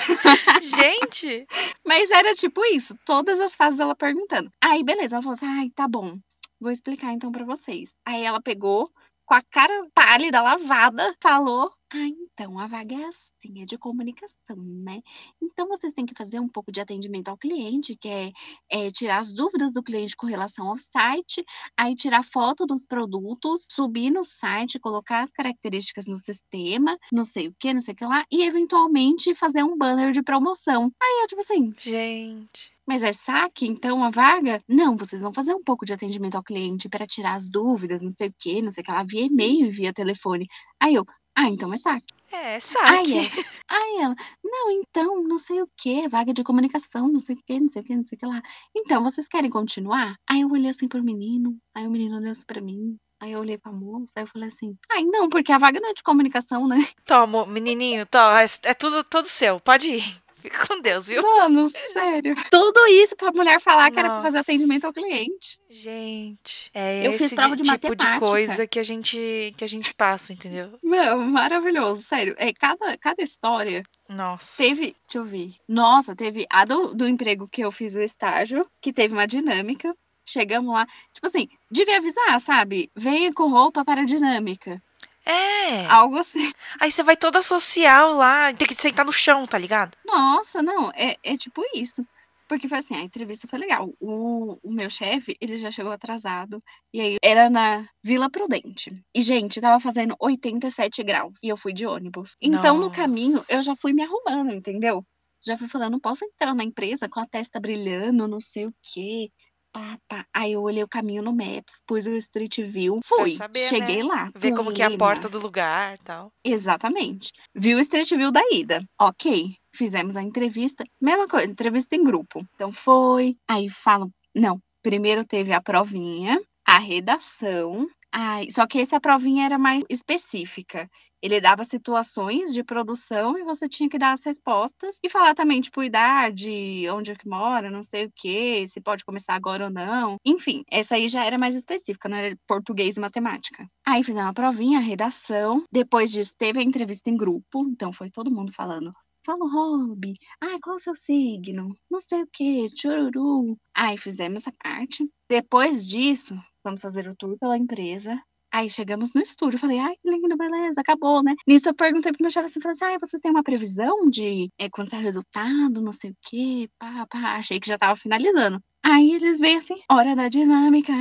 [0.60, 1.46] Gente!
[1.84, 4.50] Mas era tipo isso, todas as fases ela perguntando.
[4.62, 6.18] Aí, beleza, ela falou assim: ai, tá bom,
[6.60, 7.94] vou explicar então pra vocês.
[8.04, 8.90] Aí ela pegou,
[9.24, 14.56] com a cara pálida, lavada, falou: Ah, então a vaga é assim, é de comunicação,
[14.56, 15.00] né?
[15.42, 18.30] Então vocês têm que fazer um pouco de atendimento ao cliente, que é,
[18.70, 21.44] é tirar as dúvidas do cliente com relação ao site,
[21.76, 27.48] aí tirar foto dos produtos, subir no site, colocar as características no sistema, não sei
[27.48, 30.92] o que, não sei o que lá, e eventualmente fazer um banner de promoção.
[31.02, 32.70] Aí eu, tipo assim, Gente.
[32.86, 34.60] mas é saque, então, a vaga?
[34.68, 38.10] Não, vocês vão fazer um pouco de atendimento ao cliente para tirar as dúvidas, não
[38.12, 40.46] sei o quê, não sei o que lá, via e-mail e via telefone.
[40.80, 41.04] Aí eu,
[41.40, 42.14] ah, então é saque.
[42.32, 43.12] É, Aí saque.
[43.16, 47.38] ela, aí ela, não, então, não sei o quê, vaga de comunicação, não sei o
[47.44, 48.40] quê, não sei o quê, não sei o que lá.
[48.76, 50.14] Então, vocês querem continuar?
[50.28, 53.40] Aí eu olhei assim pro menino, aí o menino olhou assim pra mim, aí eu
[53.40, 56.02] olhei pra moça, aí eu falei assim, ai, não, porque a vaga não é de
[56.02, 56.76] comunicação, né?
[57.04, 59.58] Toma, menininho, toma, é, é tudo, todo seu.
[59.58, 60.22] Pode ir.
[60.40, 61.22] Fica com Deus, viu?
[61.22, 62.34] Mano, sério.
[62.50, 64.50] Tudo isso pra mulher falar que era pra fazer Nossa.
[64.50, 65.58] atendimento ao cliente.
[65.68, 69.64] Gente, é Eu fiz esse prova de- de tipo de coisa que a gente que
[69.64, 70.78] a gente passa, entendeu?
[70.82, 72.34] Meu, maravilhoso, sério.
[72.38, 74.56] É, cada, cada história Nossa.
[74.62, 74.96] teve.
[75.06, 75.52] Deixa eu ver.
[75.68, 79.94] Nossa, teve a do, do emprego que eu fiz o estágio, que teve uma dinâmica.
[80.24, 80.86] Chegamos lá.
[81.12, 82.90] Tipo assim, devia avisar, sabe?
[82.94, 84.80] Venha com roupa para a dinâmica.
[85.24, 85.86] É.
[85.86, 86.50] Algo assim.
[86.80, 89.96] Aí você vai toda social lá, tem que sentar no chão, tá ligado?
[90.04, 92.04] Nossa, não, é, é tipo isso.
[92.50, 93.94] Porque foi assim, a entrevista foi legal.
[94.00, 96.60] O, o meu chefe, ele já chegou atrasado.
[96.92, 98.90] E aí, era na Vila Prudente.
[99.14, 101.34] E, gente, tava fazendo 87 graus.
[101.44, 102.36] E eu fui de ônibus.
[102.42, 102.96] Então, no Nossa.
[102.96, 105.04] caminho, eu já fui me arrumando, entendeu?
[105.40, 108.74] Já fui falando, não posso entrar na empresa com a testa brilhando, não sei o
[108.82, 109.30] quê.
[109.72, 110.26] Pá, pá.
[110.34, 113.36] Aí eu olhei o caminho no Maps, pus o Street View, fui.
[113.36, 114.30] saber, cheguei lá.
[114.34, 115.32] Ver como que é a pulei porta lá.
[115.32, 116.32] do lugar e tal.
[116.44, 117.30] Exatamente.
[117.54, 118.82] Viu o Street View da ida.
[119.00, 119.54] Ok.
[119.74, 120.84] Fizemos a entrevista.
[121.00, 122.44] Mesma coisa, entrevista em grupo.
[122.54, 123.36] Então foi.
[123.48, 124.10] Aí falam.
[124.34, 124.58] Não.
[124.82, 127.86] Primeiro teve a provinha, a redação.
[128.12, 130.88] Ai, só que essa provinha era mais específica.
[131.22, 135.60] Ele dava situações de produção e você tinha que dar as respostas e falar também,
[135.60, 139.70] tipo, idade, onde é que mora, não sei o quê, se pode começar agora ou
[139.70, 140.16] não.
[140.24, 143.66] Enfim, essa aí já era mais específica, não era português e matemática.
[143.86, 145.64] Aí fizemos a provinha, a redação.
[145.70, 147.68] Depois disso, teve a entrevista em grupo.
[147.68, 148.90] Então foi todo mundo falando.
[149.24, 150.14] Fala o hobby.
[150.40, 151.76] Ah, qual o seu signo?
[151.90, 153.56] Não sei o que, chururu.
[153.74, 155.06] Aí fizemos essa parte.
[155.28, 158.20] Depois disso, vamos fazer o tour pela empresa.
[158.52, 161.34] Aí chegamos no estúdio, falei, ai, que lindo, beleza, acabou, né?
[161.46, 164.50] Nisso eu perguntei pro meu chefe assim, falei assim, ai, vocês têm uma previsão de
[164.58, 167.36] é, quando sai o resultado, não sei o quê, pá, pá.
[167.36, 168.60] Achei que já tava finalizando.
[168.82, 170.92] Aí eles veem assim, hora da dinâmica.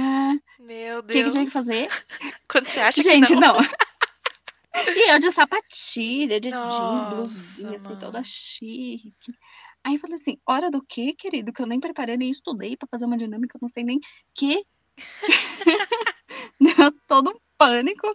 [0.60, 1.34] O Meu que, que Deus.
[1.34, 1.88] tinha que fazer?
[2.48, 3.56] Quando você acha Gente, que não.
[3.56, 3.60] não.
[4.88, 9.14] E eu de sapatilha, de Nossa, jeans, blusinha, assim, toda chique.
[9.84, 11.52] Aí eu falei assim, hora do quê, querido?
[11.52, 14.00] Que eu nem preparei, nem estudei pra fazer uma dinâmica, eu não sei nem
[14.36, 14.64] que.
[16.60, 18.08] Deu todo um pânico.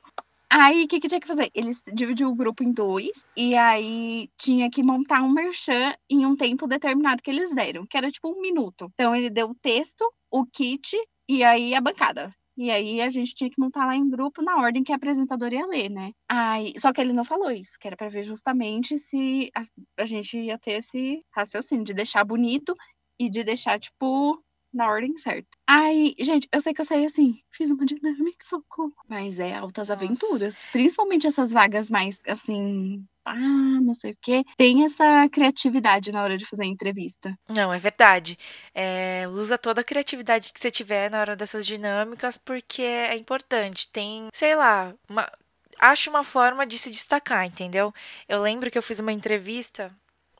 [0.50, 1.50] Aí, o que, que tinha que fazer?
[1.52, 6.36] Eles dividiu o grupo em dois, e aí tinha que montar um merchan em um
[6.36, 8.88] tempo determinado que eles deram, que era tipo um minuto.
[8.94, 10.96] Então, ele deu o texto, o kit
[11.28, 12.32] e aí a bancada.
[12.56, 15.54] E aí a gente tinha que montar lá em grupo na ordem que a apresentadora
[15.54, 16.12] ia ler, né?
[16.28, 19.62] Aí, só que ele não falou isso, que era pra ver justamente se a,
[19.98, 22.72] a gente ia ter esse raciocínio de deixar bonito
[23.18, 24.40] e de deixar, tipo,
[24.74, 25.48] na ordem certa.
[25.66, 28.92] Aí, gente, eu sei que eu saí assim, fiz uma dinâmica, socorro.
[29.08, 30.04] Mas é altas Nossa.
[30.04, 30.56] aventuras.
[30.72, 33.34] Principalmente essas vagas mais, assim, ah,
[33.80, 34.44] não sei o quê.
[34.58, 37.34] Tem essa criatividade na hora de fazer a entrevista.
[37.48, 38.36] Não, é verdade.
[38.74, 43.90] É, usa toda a criatividade que você tiver na hora dessas dinâmicas, porque é importante.
[43.90, 45.30] Tem, sei lá, uma,
[45.78, 47.92] acho uma forma de se destacar, entendeu?
[48.28, 49.94] Eu lembro que eu fiz uma entrevista,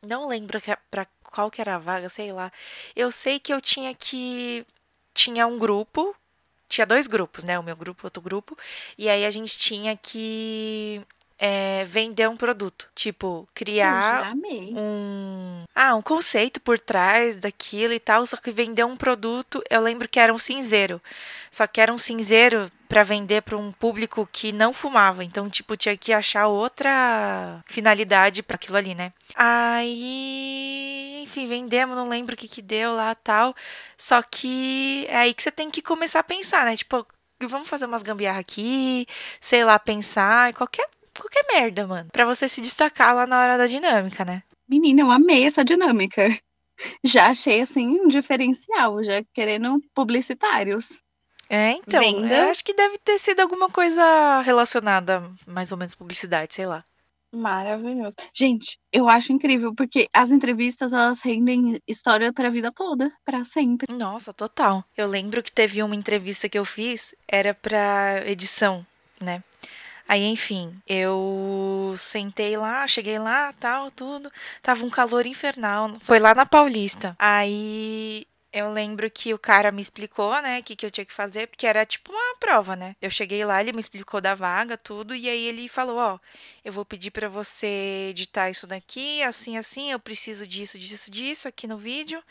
[0.06, 2.52] não lembro que- pra qual que era a vaga, sei lá.
[2.94, 4.64] Eu sei que eu tinha que.
[5.12, 6.14] Tinha um grupo,
[6.68, 7.58] tinha dois grupos, né?
[7.58, 8.56] O meu grupo, outro grupo.
[8.96, 11.02] E aí a gente tinha que
[11.38, 12.88] é, vender um produto.
[12.94, 14.72] Tipo, criar amei.
[14.76, 19.80] um ah, um conceito por trás daquilo e tal, só que vender um produto, eu
[19.80, 21.02] lembro que era um cinzeiro.
[21.50, 25.76] Só que era um cinzeiro para vender para um público que não fumava, então tipo
[25.76, 29.12] tinha que achar outra finalidade para aquilo ali, né?
[29.34, 33.54] Aí, enfim, vendemos, não lembro o que que deu lá, tal.
[33.96, 36.76] Só que é aí que você tem que começar a pensar, né?
[36.76, 37.06] Tipo,
[37.42, 39.06] vamos fazer umas gambiarra aqui,
[39.40, 43.66] sei lá, pensar, qualquer qualquer merda, mano, Pra você se destacar lá na hora da
[43.66, 44.42] dinâmica, né?
[44.68, 46.26] Menina, eu amei essa dinâmica.
[47.04, 50.88] Já achei, assim, um diferencial, já querendo publicitários.
[51.48, 52.02] É, então,
[52.50, 56.84] acho que deve ter sido alguma coisa relacionada, mais ou menos, publicidade, sei lá.
[57.34, 58.14] Maravilhoso.
[58.32, 63.92] Gente, eu acho incrível, porque as entrevistas, elas rendem história pra vida toda, pra sempre.
[63.92, 64.84] Nossa, total.
[64.96, 68.86] Eu lembro que teve uma entrevista que eu fiz, era pra edição,
[69.20, 69.42] né?
[70.06, 74.30] Aí, enfim, eu sentei lá, cheguei lá, tal, tudo.
[74.62, 75.96] Tava um calor infernal.
[76.00, 77.16] Foi lá na Paulista.
[77.18, 81.12] Aí eu lembro que o cara me explicou, né, o que, que eu tinha que
[81.12, 82.94] fazer, porque era tipo uma prova, né?
[83.02, 86.18] Eu cheguei lá, ele me explicou da vaga, tudo, e aí ele falou: Ó,
[86.64, 91.48] eu vou pedir para você editar isso daqui, assim, assim, eu preciso disso, disso, disso
[91.48, 92.22] aqui no vídeo.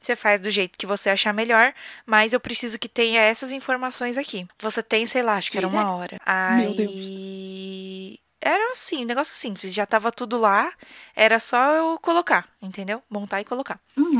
[0.00, 1.72] Você faz do jeito que você achar melhor,
[2.04, 4.48] mas eu preciso que tenha essas informações aqui.
[4.58, 6.20] Você tem, sei lá, acho que era uma hora.
[6.26, 8.18] Aí.
[8.40, 10.72] Era assim, um negócio simples, já tava tudo lá,
[11.14, 13.02] era só eu colocar, entendeu?
[13.10, 13.80] Montar e colocar.
[13.96, 14.17] Uhum.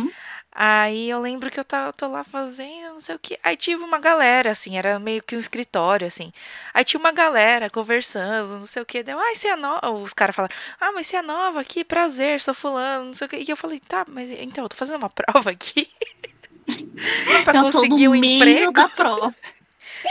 [0.61, 3.39] Aí eu lembro que eu tava, tô lá fazendo, não sei o que.
[3.45, 6.33] Aí tive uma galera, assim, era meio que um escritório, assim.
[6.75, 9.05] Aí tinha uma galera conversando, não sei o que.
[9.05, 9.93] Deu, ah, você é nova.
[9.93, 13.31] Os caras falaram, ah, mas você é nova aqui, prazer, sou fulano, não sei o
[13.31, 13.37] que.
[13.37, 15.89] E eu falei, tá, mas então, eu tô fazendo uma prova aqui.
[17.45, 18.73] pra eu conseguir um emprego.
[18.73, 19.33] da prova.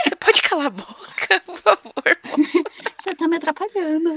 [0.04, 2.62] Você pode calar a boca, por favor, moça?
[2.98, 4.10] Você tá me atrapalhando.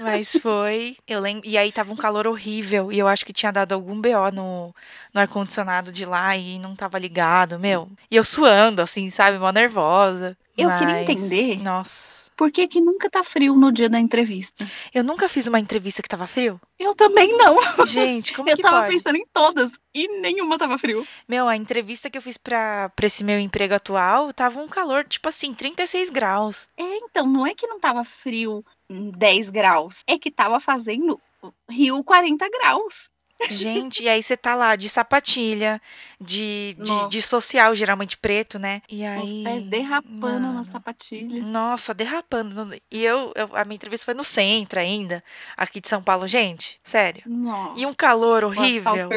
[0.00, 0.96] Mas foi.
[1.06, 1.48] Eu lembro.
[1.48, 2.90] E aí tava um calor horrível.
[2.90, 4.74] E eu acho que tinha dado algum BO no,
[5.12, 7.88] no ar-condicionado de lá e não tava ligado, meu.
[8.10, 9.38] E eu suando, assim, sabe?
[9.38, 10.36] Mó nervosa.
[10.56, 11.62] Eu queria Mas, entender.
[11.62, 12.19] Nossa.
[12.40, 14.66] Por que, que nunca tá frio no dia da entrevista?
[14.94, 16.58] Eu nunca fiz uma entrevista que tava frio.
[16.78, 17.58] Eu também não.
[17.84, 18.94] Gente, como eu que tava pode?
[18.94, 21.06] pensando em todas e nenhuma tava frio.
[21.28, 25.04] Meu, a entrevista que eu fiz pra, pra esse meu emprego atual tava um calor,
[25.04, 26.66] tipo assim, 36 graus.
[26.78, 31.20] É, então, não é que não tava frio em 10 graus, é que tava fazendo
[31.68, 33.10] Rio 40 graus.
[33.48, 35.80] Gente, e aí você tá lá de sapatilha,
[36.20, 38.82] de, de, de social, geralmente preto, né?
[38.88, 39.22] E aí.
[39.22, 41.42] Os pés derrapando na mano, sapatilha.
[41.42, 42.74] Nossa, derrapando.
[42.90, 45.22] E eu, eu- a minha entrevista foi no centro ainda,
[45.56, 46.78] aqui de São Paulo, gente.
[46.84, 47.22] Sério.
[47.26, 47.80] Nossa.
[47.80, 49.08] E um calor horrível.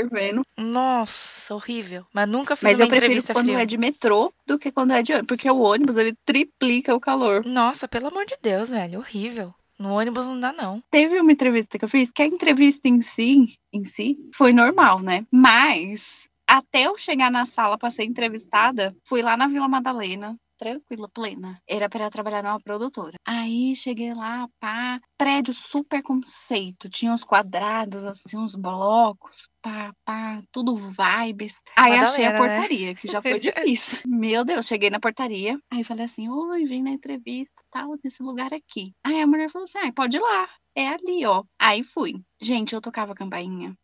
[0.58, 2.06] Nossa, horrível.
[2.14, 3.62] Mas nunca fiz Mas uma eu prefiro entrevista quando fria.
[3.62, 7.00] é de metrô do que quando é de ônibus, porque o ônibus ele triplica o
[7.00, 7.46] calor.
[7.46, 9.54] Nossa, pelo amor de Deus, velho, horrível.
[9.80, 10.82] No ônibus não dá, não.
[10.92, 15.00] Teve uma entrevista que eu fiz, que a entrevista em si, em si, foi normal,
[15.00, 15.26] né?
[15.32, 21.10] Mas até eu chegar na sala para ser entrevistada, fui lá na Vila Madalena, tranquila,
[21.10, 21.60] plena.
[21.68, 23.18] Era para trabalhar numa produtora.
[23.26, 30.42] Aí cheguei lá, pá, prédio super conceito, tinha uns quadrados assim, uns blocos, pá, pá,
[30.52, 31.62] tudo vibes.
[31.78, 32.58] Aí achei a Madalena, né?
[32.58, 34.00] portaria, que já foi difícil.
[34.08, 38.54] Meu Deus, cheguei na portaria, aí falei assim: "Oi, vim na entrevista, tal, nesse lugar
[38.54, 38.94] aqui".
[39.04, 40.48] Aí a mulher falou assim: "Ah, pode ir lá".
[40.76, 41.44] É ali, ó.
[41.60, 42.14] Aí fui.
[42.42, 43.76] Gente, eu tocava a campainha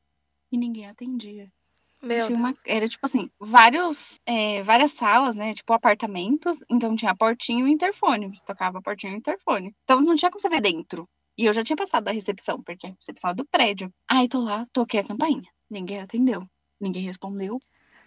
[0.51, 1.51] e ninguém atendia.
[2.01, 5.53] Meu Tinha uma, era tipo assim, vários, é, várias salas, né?
[5.53, 6.63] Tipo apartamentos.
[6.69, 8.27] Então tinha a portinha e interfone.
[8.27, 9.75] Você tocava a portinha e interfone.
[9.83, 11.07] Então não tinha como você ver dentro.
[11.37, 13.93] E eu já tinha passado da recepção, porque a recepção é do prédio.
[14.07, 15.49] Aí tô lá, toquei a campainha.
[15.69, 16.45] Ninguém atendeu.
[16.79, 17.59] Ninguém respondeu.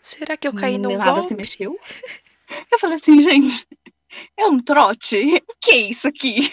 [0.03, 1.29] Será que eu caí no nada golpe?
[1.29, 1.79] se mexeu.
[2.71, 3.67] Eu falei assim, gente,
[4.37, 5.17] é um trote?
[5.49, 6.53] O que é isso aqui?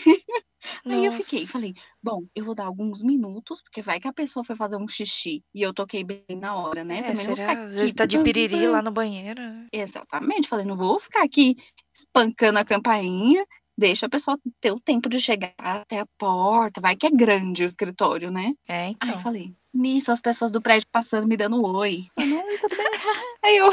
[0.85, 1.51] Aí eu fiquei, Nossa.
[1.53, 4.87] falei, bom, eu vou dar alguns minutos, porque vai que a pessoa foi fazer um
[4.87, 6.99] xixi e eu toquei bem na hora, né?
[6.99, 7.49] É, Também não vou será?
[7.49, 9.41] ficar Às aqui tá de piriri lá no banheiro.
[9.71, 11.55] Exatamente, falei, não vou ficar aqui
[11.95, 13.45] espancando a campainha,
[13.77, 17.63] deixa a pessoa ter o tempo de chegar até a porta, vai que é grande
[17.63, 18.53] o escritório, né?
[18.67, 19.11] É, Aí então.
[19.11, 22.07] eu falei, nisso as pessoas do prédio passando, me dando oi.
[22.17, 22.87] Oi, tudo bem?
[23.43, 23.69] Aí eu,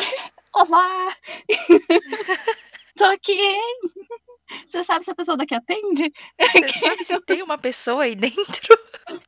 [0.55, 1.17] olá!
[2.97, 3.81] Tô aqui, hein?
[4.67, 6.13] Você sabe se a pessoa daqui atende?
[6.41, 8.79] Você sabe se tem uma pessoa aí dentro?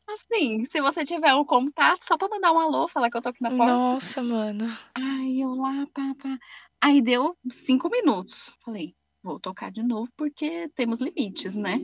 [0.09, 3.29] Assim, se você tiver um contato, só pra mandar um alô, falar que eu tô
[3.29, 3.73] aqui na porta.
[3.73, 4.67] Nossa, mano.
[4.95, 6.37] Aí eu lá, pá, pá.
[6.81, 8.53] Aí deu cinco minutos.
[8.65, 11.81] Falei, vou tocar de novo porque temos limites, né?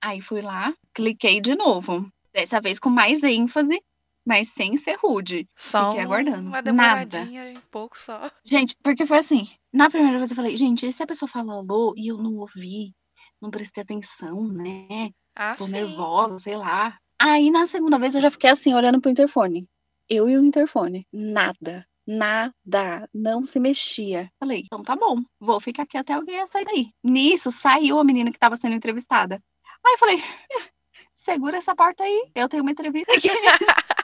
[0.00, 2.10] Aí fui lá, cliquei de novo.
[2.32, 3.80] Dessa vez com mais ênfase,
[4.26, 5.48] mas sem ser rude.
[5.56, 6.40] Só Fiquei aguardando.
[6.48, 6.62] uma Nada.
[6.72, 8.30] demoradinha, um pouco só.
[8.44, 9.48] Gente, porque foi assim.
[9.72, 12.36] Na primeira vez eu falei, gente, e se a pessoa fala alô e eu não
[12.36, 12.94] ouvi,
[13.40, 15.10] não prestei atenção, né?
[15.34, 15.72] Ah, Tô sim.
[15.72, 16.98] nervosa, sei lá.
[17.20, 19.68] Aí na segunda vez eu já fiquei assim, olhando pro interfone.
[20.08, 21.06] Eu e o interfone.
[21.12, 21.86] Nada.
[22.06, 23.08] Nada.
[23.12, 24.30] Não se mexia.
[24.40, 25.22] Falei, então tá bom.
[25.38, 26.90] Vou ficar aqui até alguém sair daí.
[27.04, 29.42] Nisso, saiu a menina que tava sendo entrevistada.
[29.84, 30.16] Aí eu falei,
[31.12, 32.30] segura essa porta aí.
[32.34, 33.28] Eu tenho uma entrevista aqui.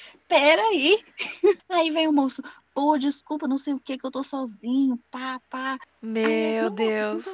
[0.28, 1.04] Pera aí.
[1.68, 2.42] Aí vem o moço.
[2.80, 4.98] Pô, desculpa, não sei o que, que eu tô sozinho.
[5.10, 5.72] Pá, pá.
[5.72, 7.24] Aí Meu eu, "Não, Deus.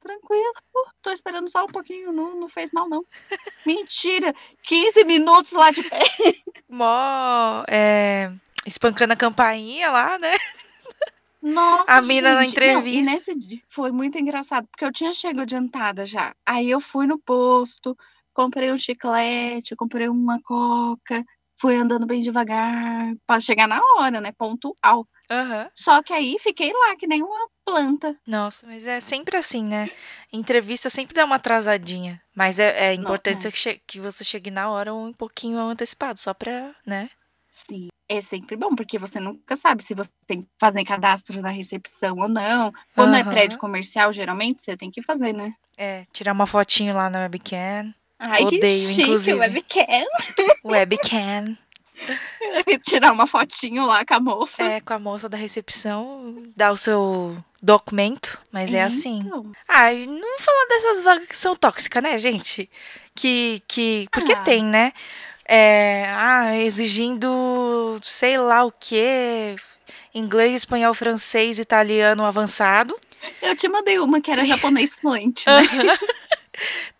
[0.00, 0.52] Tranquilo,
[1.02, 3.04] tô esperando só um pouquinho, não, não fez mal, não.
[3.66, 4.32] Mentira!
[4.62, 5.98] 15 minutos lá de pé.
[6.68, 7.64] Mó.
[7.68, 8.30] É,
[8.64, 10.36] espancando a campainha lá, né?
[11.42, 12.54] Nossa, A mina na gente.
[12.60, 13.00] Não, entrevista.
[13.00, 16.32] e nesse dia foi muito engraçado, porque eu tinha chegado adiantada já.
[16.46, 17.98] Aí eu fui no posto,
[18.32, 21.24] comprei um chiclete, comprei uma coca,
[21.58, 24.32] fui andando bem devagar para chegar na hora, né?
[24.32, 25.06] Pontual.
[25.30, 25.70] Aham.
[25.74, 28.16] Só que aí fiquei lá que nem uma planta.
[28.26, 29.90] Nossa, mas é sempre assim, né?
[30.32, 32.22] Entrevista sempre dá uma atrasadinha.
[32.34, 33.50] Mas é, é importante é.
[33.50, 37.10] que que você chegue na hora um pouquinho antecipado, só pra, né?
[37.50, 37.88] Sim.
[38.08, 42.16] É sempre bom, porque você nunca sabe se você tem que fazer cadastro na recepção
[42.18, 42.72] ou não.
[42.94, 43.30] Quando é Aham.
[43.30, 45.52] prédio comercial, geralmente você tem que fazer, né?
[45.76, 47.92] É, tirar uma fotinho lá na webcam.
[48.18, 49.38] Ai, Odeio, que chique, inclusive.
[49.38, 50.06] webcam.
[50.64, 51.56] Webcam.
[52.86, 54.62] Tirar uma fotinho lá com a moça.
[54.62, 59.20] É, com a moça da recepção, dá o seu documento, mas é assim.
[59.26, 62.70] Então, Ah, não falar dessas vagas que são tóxicas, né, gente?
[63.14, 64.42] Que, que, porque Ah.
[64.42, 64.92] tem, né?
[65.48, 69.56] É, ah, exigindo sei lá o quê,
[70.14, 72.98] inglês, espanhol, francês, italiano avançado.
[73.40, 75.62] Eu te mandei uma que era japonês fluente, né?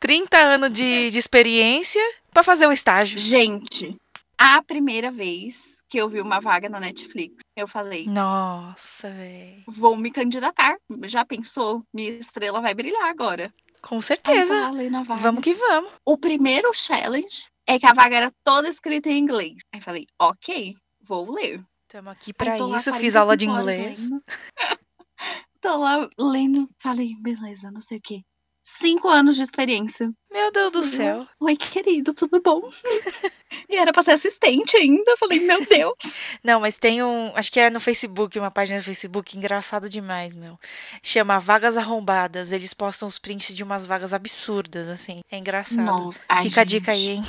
[0.01, 2.03] 30 anos de, de experiência
[2.33, 3.19] pra fazer um estágio.
[3.19, 3.97] Gente,
[4.39, 9.63] a primeira vez que eu vi uma vaga na Netflix, eu falei, Nossa, velho.
[9.67, 10.77] vou me candidatar.
[11.05, 11.83] Já pensou?
[11.95, 13.53] Minha estrela vai brilhar agora.
[13.83, 14.73] Com certeza.
[15.05, 15.23] vaga.
[15.23, 15.93] Vamos que vamos.
[16.05, 19.57] O primeiro challenge é que a vaga era toda escrita em inglês.
[19.73, 21.65] Aí falei, ok, vou ler.
[21.83, 22.93] Estamos aqui tô lá isso.
[22.95, 24.23] Fiz aula de 45 horas inglês.
[25.61, 28.23] tô lá lendo, falei, beleza, não sei o quê.
[28.69, 30.11] Cinco anos de experiência.
[30.33, 30.85] Meu Deus do Uhum.
[30.85, 31.27] céu.
[31.39, 32.61] Oi, querido, tudo bom?
[33.71, 35.13] e era pra ser assistente ainda.
[35.13, 35.95] Eu Falei, meu Deus.
[36.43, 37.31] Não, mas tem um.
[37.37, 40.59] Acho que é no Facebook, uma página no Facebook engraçado demais, meu.
[41.01, 42.51] Chama Vagas Arrombadas.
[42.51, 45.21] Eles postam os prints de umas vagas absurdas, assim.
[45.31, 45.85] É engraçado.
[45.85, 47.25] Nossa, ai, Fica a dica aí, hein?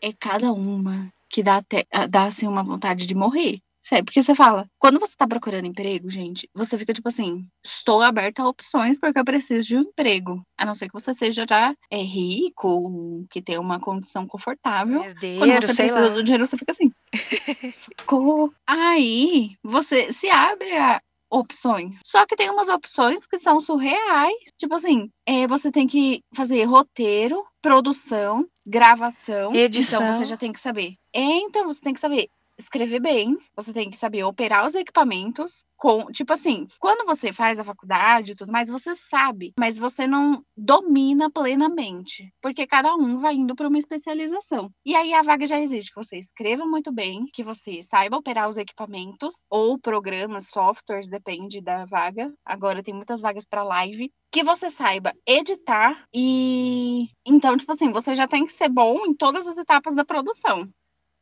[0.00, 3.60] É cada uma que dá até dá assim uma vontade de morrer.
[3.86, 8.02] Sério, porque você fala, quando você tá procurando emprego, gente, você fica tipo assim, estou
[8.02, 10.42] aberta a opções porque eu preciso de um emprego.
[10.58, 14.98] A não ser que você seja já é rico, que tenha uma condição confortável.
[14.98, 16.14] Quando Herdeiro, você sei precisa lá.
[16.16, 16.90] do dinheiro, você fica assim.
[17.72, 18.52] Socorro.
[18.66, 22.00] Aí você se abre a opções.
[22.04, 24.34] Só que tem umas opções que são surreais.
[24.58, 29.54] Tipo assim, é, você tem que fazer roteiro, produção, gravação.
[29.54, 30.02] Edição.
[30.02, 30.94] Então você já tem que saber.
[31.12, 32.28] É, então você tem que saber
[32.58, 37.58] escrever bem, você tem que saber operar os equipamentos com, tipo assim, quando você faz
[37.58, 43.18] a faculdade e tudo mais, você sabe, mas você não domina plenamente, porque cada um
[43.18, 44.70] vai indo para uma especialização.
[44.84, 48.48] E aí a vaga já existe que você escreva muito bem, que você saiba operar
[48.48, 52.32] os equipamentos ou programas, softwares, depende da vaga.
[52.44, 58.14] Agora tem muitas vagas para live, que você saiba editar e então, tipo assim, você
[58.14, 60.68] já tem que ser bom em todas as etapas da produção,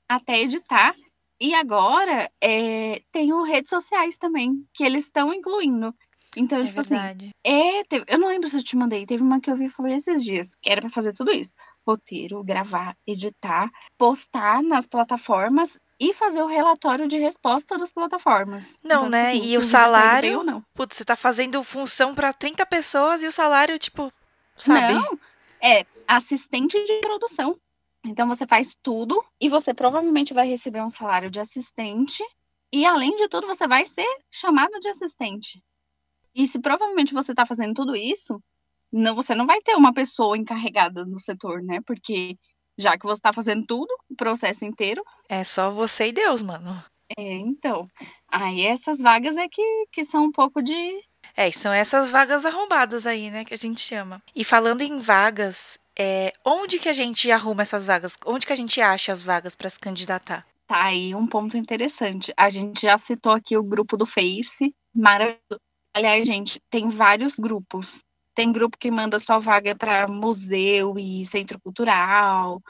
[0.08, 0.94] até editar
[1.40, 5.94] e agora é, tem o redes sociais também, que eles estão incluindo.
[6.36, 7.30] Então, É tipo assim, verdade.
[7.44, 9.92] é, teve- eu não lembro se eu te mandei, teve uma que eu vi foi
[9.92, 11.52] esses dias, que era pra fazer tudo isso.
[11.86, 18.74] Roteiro, gravar, editar, postar nas plataformas e fazer o relatório de resposta das plataformas.
[18.82, 19.32] Não, Então, né?
[19.34, 20.38] tipo, E o bem salário?
[20.38, 20.62] ou não.
[20.74, 24.12] Putz, você tá fazendo função pra 30 pessoas e o salário, tipo,
[24.56, 24.92] sabe?
[24.94, 25.18] Não,
[25.62, 27.56] é assistente de produção.
[28.04, 32.22] Então você faz tudo e você provavelmente vai receber um salário de assistente
[32.72, 35.62] e além de tudo você vai ser chamado de assistente.
[36.34, 38.42] E se provavelmente você está fazendo tudo isso,
[38.92, 41.80] não, você não vai ter uma pessoa encarregada no setor, né?
[41.86, 42.36] Porque
[42.76, 46.82] já que você está fazendo tudo, o processo inteiro, É só você e Deus, mano.
[47.16, 47.88] é, então.
[48.28, 51.00] Aí essas vagas é que, que são um pouco de.
[51.36, 54.22] É, são essas vagas arrombadas aí, né, que a gente chama.
[54.34, 58.18] E falando em vagas, é, onde que a gente arruma essas vagas?
[58.26, 60.46] Onde que a gente acha as vagas pra se candidatar?
[60.66, 62.32] Tá aí um ponto interessante.
[62.36, 65.60] A gente já citou aqui o grupo do Face, maravilhoso.
[65.94, 68.02] Aliás, gente, tem vários grupos.
[68.34, 72.60] Tem grupo que manda só vaga para museu e centro cultural.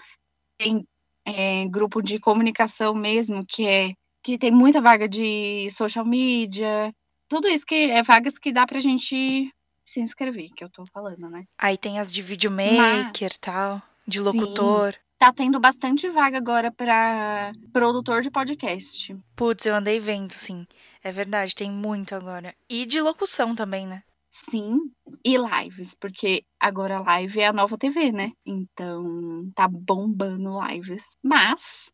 [0.59, 0.85] Tem
[1.25, 6.93] é, grupo de comunicação mesmo, que é que tem muita vaga de social media.
[7.29, 9.51] Tudo isso que é vagas que dá pra gente
[9.85, 11.45] se inscrever, que eu tô falando, né?
[11.59, 14.95] Aí tem as de videomaker e tal, de locutor.
[15.19, 19.17] Tá tendo bastante vaga agora para produtor de podcast.
[19.37, 20.67] Putz, eu andei vendo, sim.
[21.03, 22.55] É verdade, tem muito agora.
[22.69, 24.03] E de locução também, né?
[24.31, 24.91] Sim,
[25.25, 28.33] e lives, porque agora live é a nova TV, né?
[28.45, 31.17] Então tá bombando lives.
[31.23, 31.89] Mas,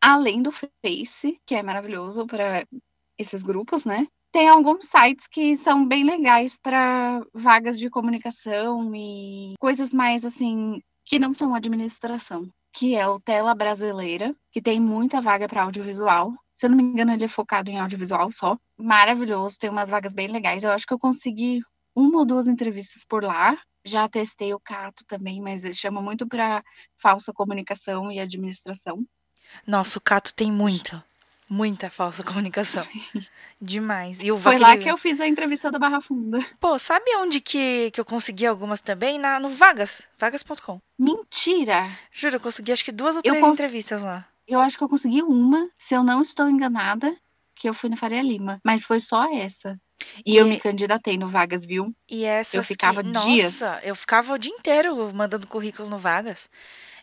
[0.00, 2.66] além do Face, que é maravilhoso para
[3.18, 4.08] esses grupos, né?
[4.32, 10.82] Tem alguns sites que são bem legais para vagas de comunicação e coisas mais assim
[11.04, 16.32] que não são administração, que é o Tela Brasileira, que tem muita vaga para audiovisual.
[16.54, 18.56] Se eu não me engano, ele é focado em audiovisual só.
[18.78, 20.64] Maravilhoso, tem umas vagas bem legais.
[20.64, 21.60] Eu acho que eu consegui
[21.94, 23.58] uma ou duas entrevistas por lá.
[23.84, 26.64] Já testei o Cato também, mas ele chama muito para
[26.96, 29.04] falsa comunicação e administração.
[29.66, 31.02] Nossa, o Cato tem muito.
[31.52, 32.82] Muita falsa comunicação.
[33.60, 34.18] Demais.
[34.22, 36.42] E o Foi lá que eu fiz a entrevista da Barra Funda.
[36.58, 39.18] Pô, sabe onde que, que eu consegui algumas também?
[39.18, 40.08] Na, no Vagas.
[40.18, 40.80] Vagas.com.
[40.98, 41.90] Mentira!
[42.10, 44.26] Juro, eu consegui acho que duas ou três entrevistas lá.
[44.48, 47.14] Eu acho que eu consegui uma, se eu não estou enganada,
[47.54, 48.58] que eu fui na Faria Lima.
[48.64, 49.78] Mas foi só essa.
[50.24, 51.94] E, e eu me candidatei no Vagas, viu?
[52.08, 53.10] E essa Eu ficava que...
[53.10, 53.60] dias.
[53.60, 56.48] Nossa, eu ficava o dia inteiro mandando currículo no Vagas.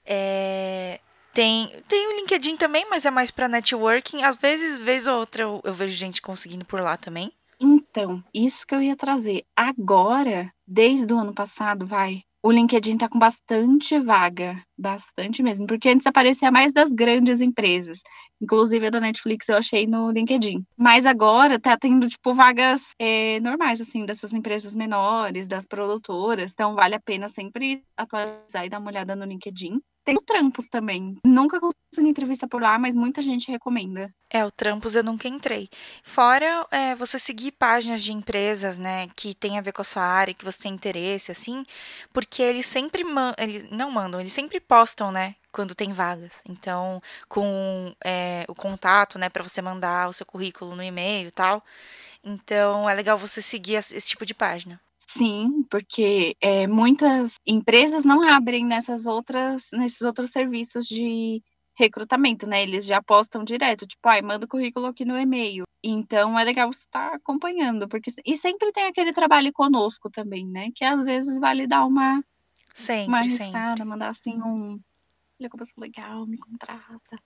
[0.03, 0.99] É...
[1.33, 4.23] Tem, tem o LinkedIn também, mas é mais para networking.
[4.23, 7.31] Às vezes, vez ou outra, eu, eu vejo gente conseguindo por lá também.
[7.59, 9.43] Então, isso que eu ia trazer.
[9.55, 15.89] Agora, desde o ano passado, vai, o LinkedIn tá com bastante vaga, bastante mesmo, porque
[15.89, 17.99] antes aparecia mais das grandes empresas,
[18.41, 20.65] inclusive a da Netflix eu achei no LinkedIn.
[20.77, 26.75] Mas agora tá tendo, tipo, vagas é, normais, assim, dessas empresas menores, das produtoras, então
[26.75, 29.81] vale a pena sempre atualizar e dar uma olhada no LinkedIn.
[30.03, 31.17] Tem o Trampos também.
[31.25, 34.13] Nunca consegui entrevista por lá, mas muita gente recomenda.
[34.29, 35.69] É, o Trampos eu nunca entrei.
[36.03, 40.03] Fora é, você seguir páginas de empresas, né, que tem a ver com a sua
[40.03, 41.63] área, que você tem interesse, assim,
[42.13, 46.41] porque eles sempre mandam, eles não mandam, eles sempre postam, né, quando tem vagas.
[46.47, 51.31] Então, com é, o contato, né, para você mandar o seu currículo no e-mail e
[51.31, 51.63] tal.
[52.23, 54.79] Então, é legal você seguir esse tipo de página.
[55.11, 61.41] Sim, porque é, muitas empresas não abrem nessas outras, nesses outros serviços de
[61.75, 62.61] recrutamento, né?
[62.61, 65.63] Eles já postam direto, tipo, ai, manda o currículo aqui no e-mail.
[65.83, 70.45] Então é legal você estar tá acompanhando, porque e sempre tem aquele trabalho conosco também,
[70.45, 70.69] né?
[70.75, 72.23] Que às vezes vale dar uma
[72.71, 73.85] sempre, uma arriscada, sempre.
[73.85, 74.79] mandar assim um,
[75.39, 77.17] olha como eu sou legal, me contrata.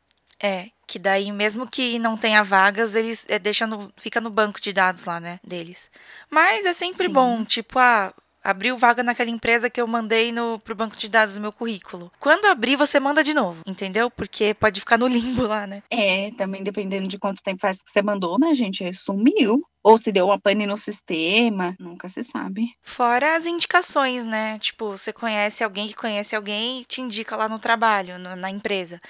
[0.44, 4.60] É, que daí, mesmo que não tenha vagas, eles é, deixam no, fica no banco
[4.60, 5.90] de dados lá, né, deles.
[6.30, 7.14] Mas é sempre Sim.
[7.14, 8.14] bom, tipo, ah,
[8.44, 12.12] abriu vaga naquela empresa que eu mandei no, pro banco de dados do meu currículo.
[12.20, 14.12] Quando abrir, você manda de novo, entendeu?
[14.12, 15.82] Porque pode ficar no limbo lá, né?
[15.90, 18.94] É, também dependendo de quanto tempo faz que você mandou, né, gente?
[18.94, 19.64] Sumiu.
[19.86, 22.74] Ou se deu uma pane no sistema, nunca se sabe.
[22.84, 24.58] Fora as indicações, né?
[24.60, 28.50] Tipo, você conhece alguém que conhece alguém e te indica lá no trabalho, no, na
[28.50, 29.02] empresa.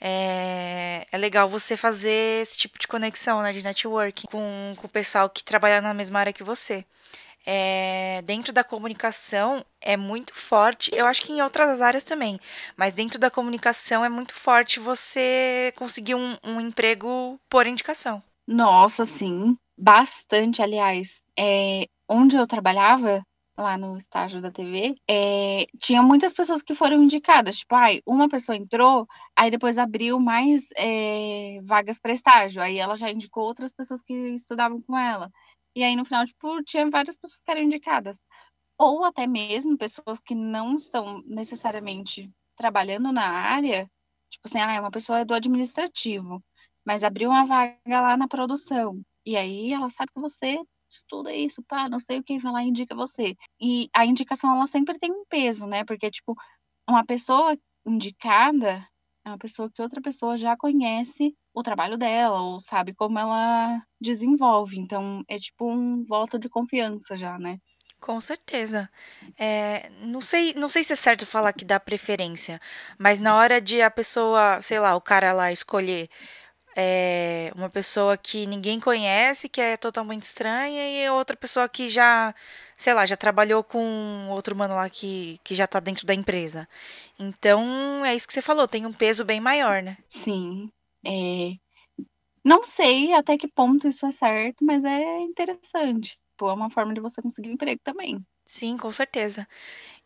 [0.00, 3.52] É, é legal você fazer esse tipo de conexão, né?
[3.52, 6.84] De networking com, com o pessoal que trabalha na mesma área que você
[7.46, 10.90] é, dentro da comunicação é muito forte.
[10.94, 12.38] Eu acho que em outras áreas também,
[12.76, 18.22] mas dentro da comunicação é muito forte você conseguir um, um emprego por indicação.
[18.46, 20.62] Nossa, sim, bastante.
[20.62, 23.22] Aliás, é, onde eu trabalhava,
[23.60, 27.58] lá no estágio da TV, é, tinha muitas pessoas que foram indicadas.
[27.58, 32.62] Tipo, ai, uma pessoa entrou, aí depois abriu mais é, vagas para estágio.
[32.62, 35.30] Aí ela já indicou outras pessoas que estudavam com ela.
[35.74, 38.18] E aí, no final, tipo, tinha várias pessoas que eram indicadas.
[38.78, 43.90] Ou até mesmo pessoas que não estão necessariamente trabalhando na área,
[44.30, 46.42] tipo assim, ah, uma pessoa é do administrativo,
[46.84, 49.00] mas abriu uma vaga lá na produção.
[49.24, 50.58] E aí ela sabe que você
[50.90, 53.36] estuda isso, pá, não sei o que, vai lá e indica você.
[53.60, 55.84] E a indicação, ela sempre tem um peso, né?
[55.84, 56.34] Porque, tipo,
[56.88, 57.56] uma pessoa
[57.86, 58.86] indicada
[59.24, 63.82] é uma pessoa que outra pessoa já conhece o trabalho dela, ou sabe como ela
[64.00, 64.78] desenvolve.
[64.78, 67.58] Então, é tipo um voto de confiança já, né?
[68.00, 68.88] Com certeza.
[69.38, 72.58] É, não sei, não sei se é certo falar que dá preferência,
[72.98, 76.08] mas na hora de a pessoa, sei lá, o cara lá escolher
[76.80, 82.34] é, uma pessoa que ninguém conhece, que é totalmente estranha, e outra pessoa que já,
[82.76, 86.66] sei lá, já trabalhou com outro mano lá que, que já tá dentro da empresa.
[87.18, 89.98] Então, é isso que você falou, tem um peso bem maior, né?
[90.08, 90.70] Sim.
[91.04, 91.52] É,
[92.42, 96.18] não sei até que ponto isso é certo, mas é interessante.
[96.36, 98.24] Pô, é uma forma de você conseguir um emprego também.
[98.46, 99.46] Sim, com certeza.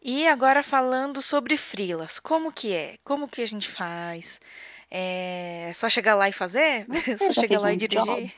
[0.03, 2.99] E agora falando sobre frilas, como que é?
[3.05, 4.41] Como que a gente faz?
[4.91, 6.87] É só chegar lá e fazer?
[7.19, 8.33] só chegar lá e dirigir?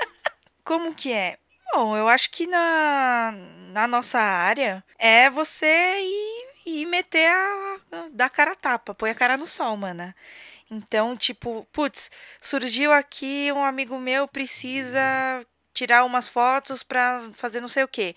[0.64, 1.38] como que é?
[1.72, 3.32] Bom, eu acho que na,
[3.72, 5.66] na nossa área é você
[6.00, 7.76] ir, ir meter a.
[8.12, 10.14] dar cara a tapa, põe a cara no sol, mana.
[10.70, 12.10] Então, tipo, putz,
[12.40, 15.44] surgiu aqui um amigo meu precisa
[15.80, 18.14] tirar umas fotos pra fazer não sei o quê.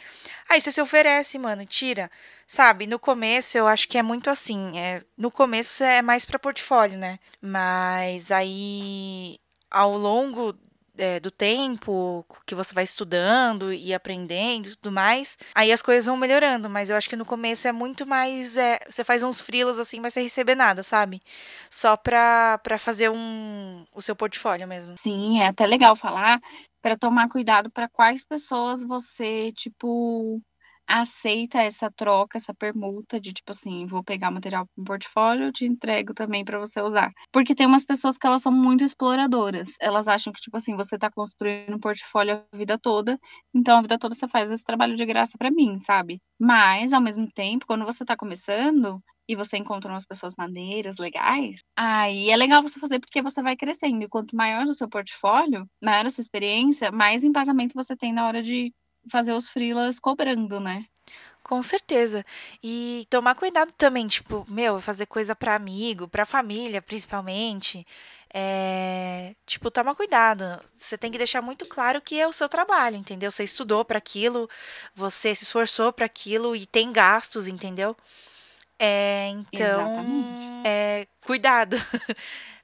[0.50, 2.12] Aí você se oferece, mano, tira.
[2.46, 4.78] Sabe, no começo eu acho que é muito assim.
[4.78, 7.20] É, no começo é mais pra portfólio, né?
[7.42, 9.40] Mas aí,
[9.72, 10.54] ao longo
[10.98, 16.06] é, do tempo que você vai estudando e aprendendo e tudo mais, aí as coisas
[16.06, 18.58] vão melhorando, mas eu acho que no começo é muito mais.
[18.58, 21.22] É, você faz uns frilas assim, mas sem receber nada, sabe?
[21.70, 24.98] Só pra, pra fazer um, o seu portfólio mesmo.
[24.98, 26.42] Sim, é até legal falar
[26.84, 30.42] para tomar cuidado para quais pessoas você, tipo,
[30.88, 35.66] aceita essa troca, essa permuta de tipo assim, vou pegar material para um portfólio, te
[35.66, 37.12] entrego também para você usar.
[37.32, 39.72] Porque tem umas pessoas que elas são muito exploradoras.
[39.82, 43.18] Elas acham que tipo assim, você tá construindo um portfólio a vida toda,
[43.56, 46.22] então a vida toda você faz esse trabalho de graça para mim, sabe?
[46.40, 51.62] Mas ao mesmo tempo, quando você tá começando, e você encontra umas pessoas maneiras, legais,
[51.76, 54.04] aí é legal você fazer porque você vai crescendo.
[54.04, 58.28] E quanto maior o seu portfólio, maior a sua experiência, mais embasamento você tem na
[58.28, 58.74] hora de
[59.12, 60.86] fazer os freelas cobrando, né?
[61.44, 62.26] Com certeza.
[62.64, 67.86] E tomar cuidado também, tipo, meu, fazer coisa para amigo, para família, principalmente.
[68.34, 70.60] É, tipo, toma cuidado.
[70.74, 73.30] Você tem que deixar muito claro que é o seu trabalho, entendeu?
[73.30, 74.50] Você estudou para aquilo,
[74.96, 77.96] você se esforçou para aquilo e tem gastos, entendeu?
[78.80, 81.78] É, então, é, cuidado.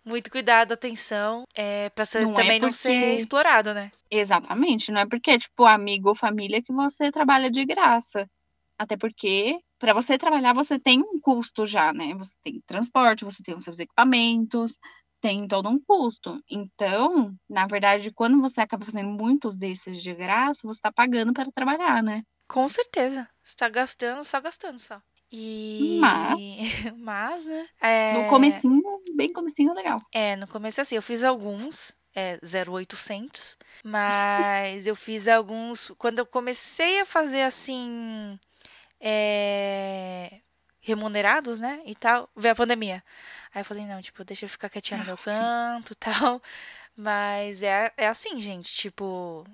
[0.03, 2.65] Muito cuidado, atenção, é, pra você não é também é porque...
[2.65, 3.91] não ser explorado, né?
[4.09, 8.27] Exatamente, não é porque, tipo, amigo ou família que você trabalha de graça.
[8.77, 12.15] Até porque, para você trabalhar, você tem um custo já, né?
[12.15, 14.77] Você tem transporte, você tem os seus equipamentos,
[15.21, 16.41] tem todo um custo.
[16.49, 21.51] Então, na verdade, quando você acaba fazendo muitos desses de graça, você está pagando para
[21.51, 22.23] trabalhar, né?
[22.47, 23.29] Com certeza.
[23.43, 24.99] Você está gastando, só gastando só.
[25.31, 25.97] E.
[25.99, 26.39] Mas.
[26.97, 27.67] Mas, né?
[27.81, 28.13] É...
[28.13, 28.81] No comecinho,
[29.15, 30.01] bem comecinho, legal.
[30.11, 31.97] É, no começo assim, eu fiz alguns.
[32.15, 33.55] É, 0800.
[33.83, 35.91] Mas eu fiz alguns.
[35.97, 38.39] Quando eu comecei a fazer assim.
[38.99, 40.39] É,
[40.81, 41.81] remunerados, né?
[41.85, 43.03] E tal, veio a pandemia.
[43.53, 46.41] Aí eu falei, não, tipo, deixa eu ficar quietinha no meu canto tal.
[46.95, 49.45] Mas é, é assim, gente, tipo,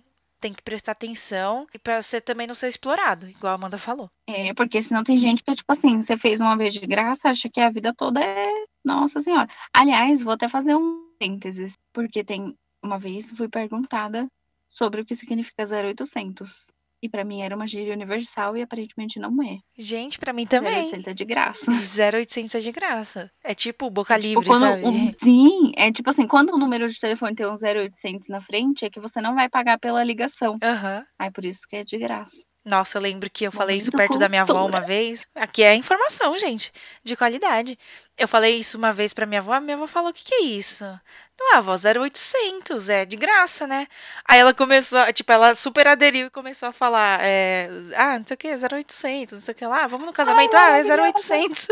[0.45, 4.11] tem que prestar atenção e para você também não ser explorado, igual a Amanda falou.
[4.27, 7.49] É, porque senão tem gente que, tipo assim, você fez uma vez de graça, acha
[7.49, 8.47] que a vida toda é.
[8.83, 9.49] Nossa Senhora.
[9.73, 12.55] Aliás, vou até fazer um parênteses, porque tem.
[12.83, 14.27] Uma vez fui perguntada
[14.69, 16.67] sobre o que significa 0800.
[17.05, 19.59] E para mim era uma gíria universal e aparentemente não é.
[19.77, 20.85] Gente, para mim também.
[20.85, 21.65] 0800 é de graça.
[21.71, 23.31] 0800 é de graça.
[23.43, 24.83] É tipo boca tipo, livre, quando, sabe?
[24.83, 28.85] Um, sim, é tipo assim, quando o número de telefone tem um 0800 na frente,
[28.85, 30.57] é que você não vai pagar pela ligação.
[30.63, 30.97] Aham.
[30.97, 31.05] Uhum.
[31.19, 32.35] Aí por isso que é de graça.
[32.65, 34.25] Nossa, eu lembro que eu falei isso perto cultura.
[34.25, 35.23] da minha avó uma vez.
[35.35, 37.77] Aqui é informação, gente, de qualidade.
[38.17, 40.33] Eu falei isso uma vez pra minha avó, a minha avó falou: o que, que
[40.33, 40.83] é isso?
[40.83, 43.87] Ah, avó, 0800, é de graça, né?
[44.27, 48.33] Aí ela começou, tipo, ela super aderiu e começou a falar: é, ah, não sei
[48.33, 51.67] o que, 0800, não sei o que lá, vamos no casamento, Ai, ah, é 0800.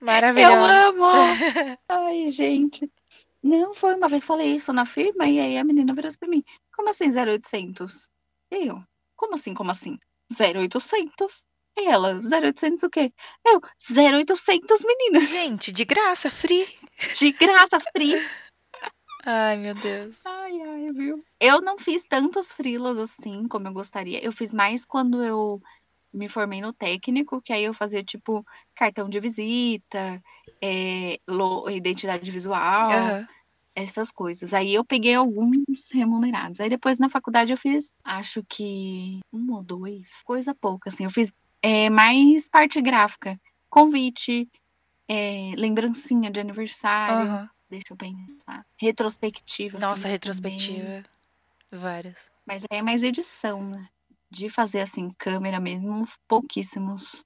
[0.00, 0.54] Maravilhoso.
[0.56, 1.06] Eu amo.
[1.86, 2.90] Ai, gente.
[3.42, 6.42] Não, foi uma vez falei isso na firma e aí a menina virou pra mim:
[6.74, 8.08] como assim 0800?
[8.50, 8.82] Eu,
[9.16, 9.98] como assim, como assim?
[10.38, 11.46] 0800.
[11.78, 13.12] E ela, 0800 o quê?
[13.44, 15.28] Eu, 0800 meninas.
[15.28, 16.66] Gente, de graça, free.
[17.16, 18.20] De graça, free.
[19.24, 20.16] Ai, meu Deus.
[20.24, 21.24] Ai, ai, viu?
[21.38, 24.22] Eu não fiz tantos frilas assim como eu gostaria.
[24.24, 25.62] Eu fiz mais quando eu
[26.12, 28.44] me formei no técnico, que aí eu fazia, tipo,
[28.74, 30.20] cartão de visita,
[30.60, 31.20] é,
[31.70, 32.88] identidade visual.
[32.88, 33.26] Uhum
[33.82, 34.52] essas coisas.
[34.54, 36.60] Aí eu peguei alguns remunerados.
[36.60, 41.04] Aí depois na faculdade eu fiz, acho que um ou dois, coisa pouca, assim.
[41.04, 44.48] Eu fiz é, mais parte gráfica, convite,
[45.08, 47.30] é, lembrancinha de aniversário.
[47.30, 47.48] Uhum.
[47.68, 48.66] Deixa eu pensar.
[48.76, 49.78] Retrospectiva.
[49.78, 50.78] Nossa, retrospectiva.
[50.78, 51.04] Também.
[51.70, 52.16] Várias.
[52.44, 53.88] Mas aí é mais edição, né?
[54.28, 57.24] De fazer assim, câmera mesmo, pouquíssimos.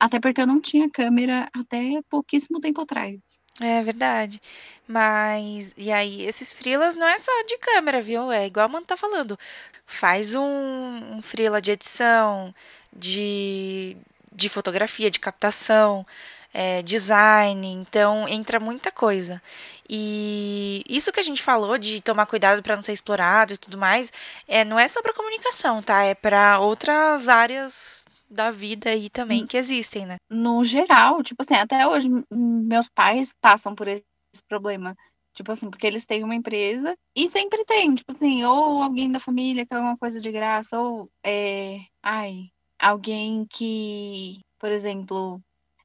[0.00, 3.20] Até porque eu não tinha câmera até pouquíssimo tempo atrás.
[3.60, 4.40] É verdade.
[4.86, 8.30] Mas, e aí, esses freelas não é só de câmera, viu?
[8.32, 9.38] É igual a Mano tá falando.
[9.86, 11.20] Faz um, um
[11.60, 12.54] de edição,
[12.92, 13.96] de,
[14.32, 16.06] de fotografia, de captação,
[16.54, 17.66] é, design.
[17.66, 19.42] Então, entra muita coisa.
[19.88, 23.78] E isso que a gente falou de tomar cuidado para não ser explorado e tudo
[23.78, 24.12] mais,
[24.46, 26.02] é, não é só para comunicação, tá?
[26.04, 27.97] É para outras áreas
[28.30, 29.46] da vida aí também hum.
[29.46, 30.16] que existem, né?
[30.30, 34.04] No geral, tipo assim, até hoje meus pais passam por esse
[34.48, 34.94] problema.
[35.34, 39.20] Tipo assim, porque eles têm uma empresa e sempre tem, tipo assim, ou alguém da
[39.20, 45.40] família que é alguma coisa de graça, ou é, ai, alguém que, por exemplo,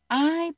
[0.09, 0.51] ai,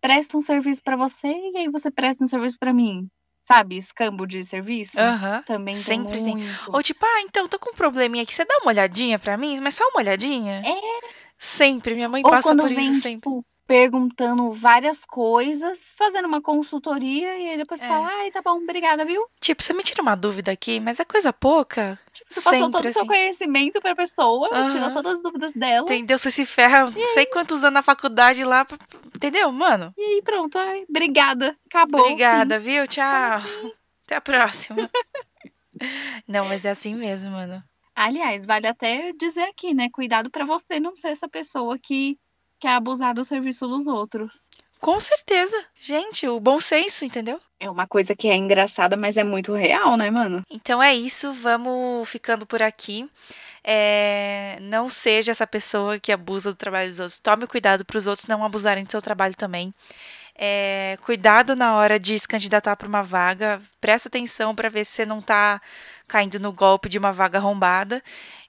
[0.00, 3.08] presta um serviço para você e aí você presta um serviço para mim.
[3.40, 4.98] Sabe, escambo de serviço?
[4.98, 5.42] Aham.
[5.46, 6.36] Também Sempre tem.
[6.36, 6.46] tem.
[6.68, 9.60] Ou tipo, ah, então tô com um probleminha aqui, você dá uma olhadinha pra mim,
[9.60, 10.62] mas só uma olhadinha?
[10.64, 13.30] É, Sempre, minha mãe Ou passa por vem, isso sempre.
[13.30, 17.86] tipo, perguntando várias coisas, fazendo uma consultoria, e aí depois É.
[17.86, 19.24] fala, ai, tá bom, obrigada, viu?
[19.40, 21.98] Tipo, você me tira uma dúvida aqui, mas é coisa pouca.
[22.12, 23.08] Tipo, você passou Sempre todo o seu assim.
[23.08, 24.92] conhecimento pra pessoa, tirou Aham.
[24.92, 26.18] todas as dúvidas dela, Entendeu?
[26.18, 28.66] Você se ferra não sei quantos anos na faculdade lá.
[29.14, 29.94] Entendeu, mano?
[29.96, 32.00] e aí pronto, ai, obrigada, acabou.
[32.00, 32.86] Obrigada, viu?
[32.88, 33.04] Tchau.
[33.04, 33.72] assim?
[34.06, 34.90] Até a próxima.
[36.28, 37.62] Não, mas é assim mesmo, mano.
[37.94, 39.88] Aliás, vale até dizer aqui, né?
[39.90, 42.18] Cuidado para você não ser essa pessoa que
[42.58, 44.48] quer abusar do serviço dos outros.
[44.80, 45.56] Com certeza.
[45.80, 47.40] Gente, o bom senso, entendeu?
[47.58, 50.42] É uma coisa que é engraçada, mas é muito real, né, mano?
[50.50, 53.08] Então é isso, vamos ficando por aqui.
[53.62, 57.18] É, não seja essa pessoa que abusa do trabalho dos outros.
[57.18, 59.72] Tome cuidado para os outros não abusarem do seu trabalho também.
[60.36, 63.62] É, cuidado na hora de se candidatar para uma vaga.
[63.80, 65.62] Presta atenção para ver se você não está
[66.06, 68.02] caindo no golpe de uma vaga arrombada.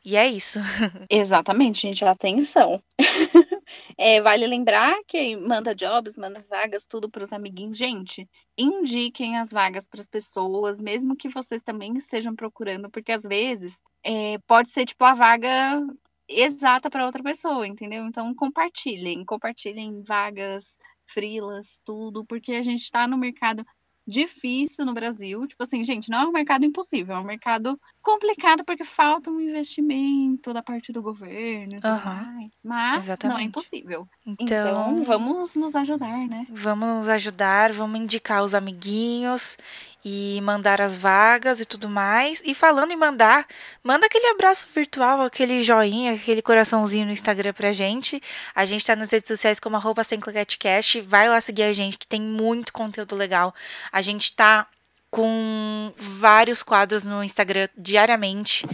[0.04, 0.60] E é isso.
[1.10, 2.06] Exatamente, gente.
[2.06, 2.82] Atenção.
[3.98, 7.78] é, vale lembrar que manda jobs, manda vagas, tudo para os amiguinhos.
[7.78, 13.24] Gente, indiquem as vagas para as pessoas, mesmo que vocês também estejam procurando, porque às
[13.24, 15.82] vezes é, pode ser tipo a vaga
[16.28, 18.06] exata para outra pessoa, entendeu?
[18.06, 20.78] Então compartilhem, compartilhem vagas,
[21.08, 23.66] frilas, tudo, porque a gente está no mercado
[24.08, 25.48] difícil no Brasil.
[25.48, 29.42] Tipo assim, gente, não é um mercado impossível, é um mercado complicado porque falta um
[29.42, 32.06] investimento da parte do governo e tudo uhum.
[32.06, 32.52] mais.
[32.64, 33.34] Mas Exatamente.
[33.34, 34.08] não é impossível.
[34.26, 36.46] Então, então, vamos nos ajudar, né?
[36.50, 39.58] Vamos nos ajudar, vamos indicar os amiguinhos
[40.08, 42.40] e mandar as vagas e tudo mais.
[42.46, 43.48] E falando em mandar,
[43.84, 48.22] manda aquele abraço virtual, aquele joinha, aquele coraçãozinho no Instagram pra gente.
[48.54, 50.20] A gente tá nas redes sociais como arroba sem
[51.02, 53.54] Vai lá seguir a gente, que tem muito conteúdo legal.
[53.92, 54.68] A gente tá
[55.10, 58.68] com vários quadros no Instagram diariamente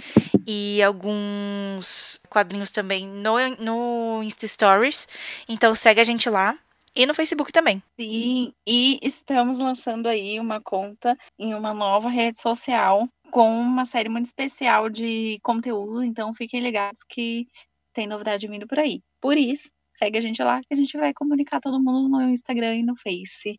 [0.45, 5.07] e alguns quadrinhos também no, no Insta Stories.
[5.47, 6.57] Então segue a gente lá.
[6.95, 7.81] E no Facebook também.
[7.99, 14.09] Sim, e estamos lançando aí uma conta em uma nova rede social com uma série
[14.09, 17.47] muito especial de conteúdo, então fiquem ligados que
[17.93, 19.01] tem novidade vindo por aí.
[19.21, 22.75] Por isso, segue a gente lá que a gente vai comunicar todo mundo no Instagram
[22.75, 23.57] e no Face.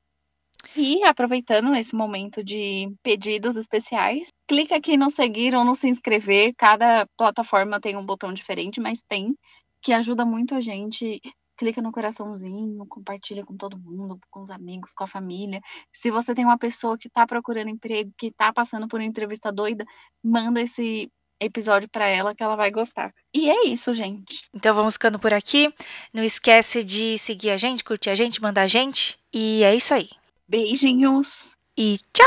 [0.76, 6.55] E aproveitando esse momento de pedidos especiais, clica aqui no seguir ou no se inscrever.
[6.57, 9.35] Cada plataforma tem um botão diferente, mas tem,
[9.83, 11.20] que ajuda muito a gente
[11.62, 15.60] clica no coraçãozinho, compartilha com todo mundo, com os amigos, com a família.
[15.92, 19.52] Se você tem uma pessoa que está procurando emprego, que está passando por uma entrevista
[19.52, 19.84] doida,
[20.20, 21.08] manda esse
[21.40, 23.14] episódio para ela que ela vai gostar.
[23.32, 24.42] E é isso, gente.
[24.52, 25.72] Então vamos ficando por aqui.
[26.12, 29.16] Não esquece de seguir a gente, curtir a gente, mandar a gente.
[29.32, 30.10] E é isso aí.
[30.48, 31.52] Beijinhos.
[31.76, 32.26] E tchau!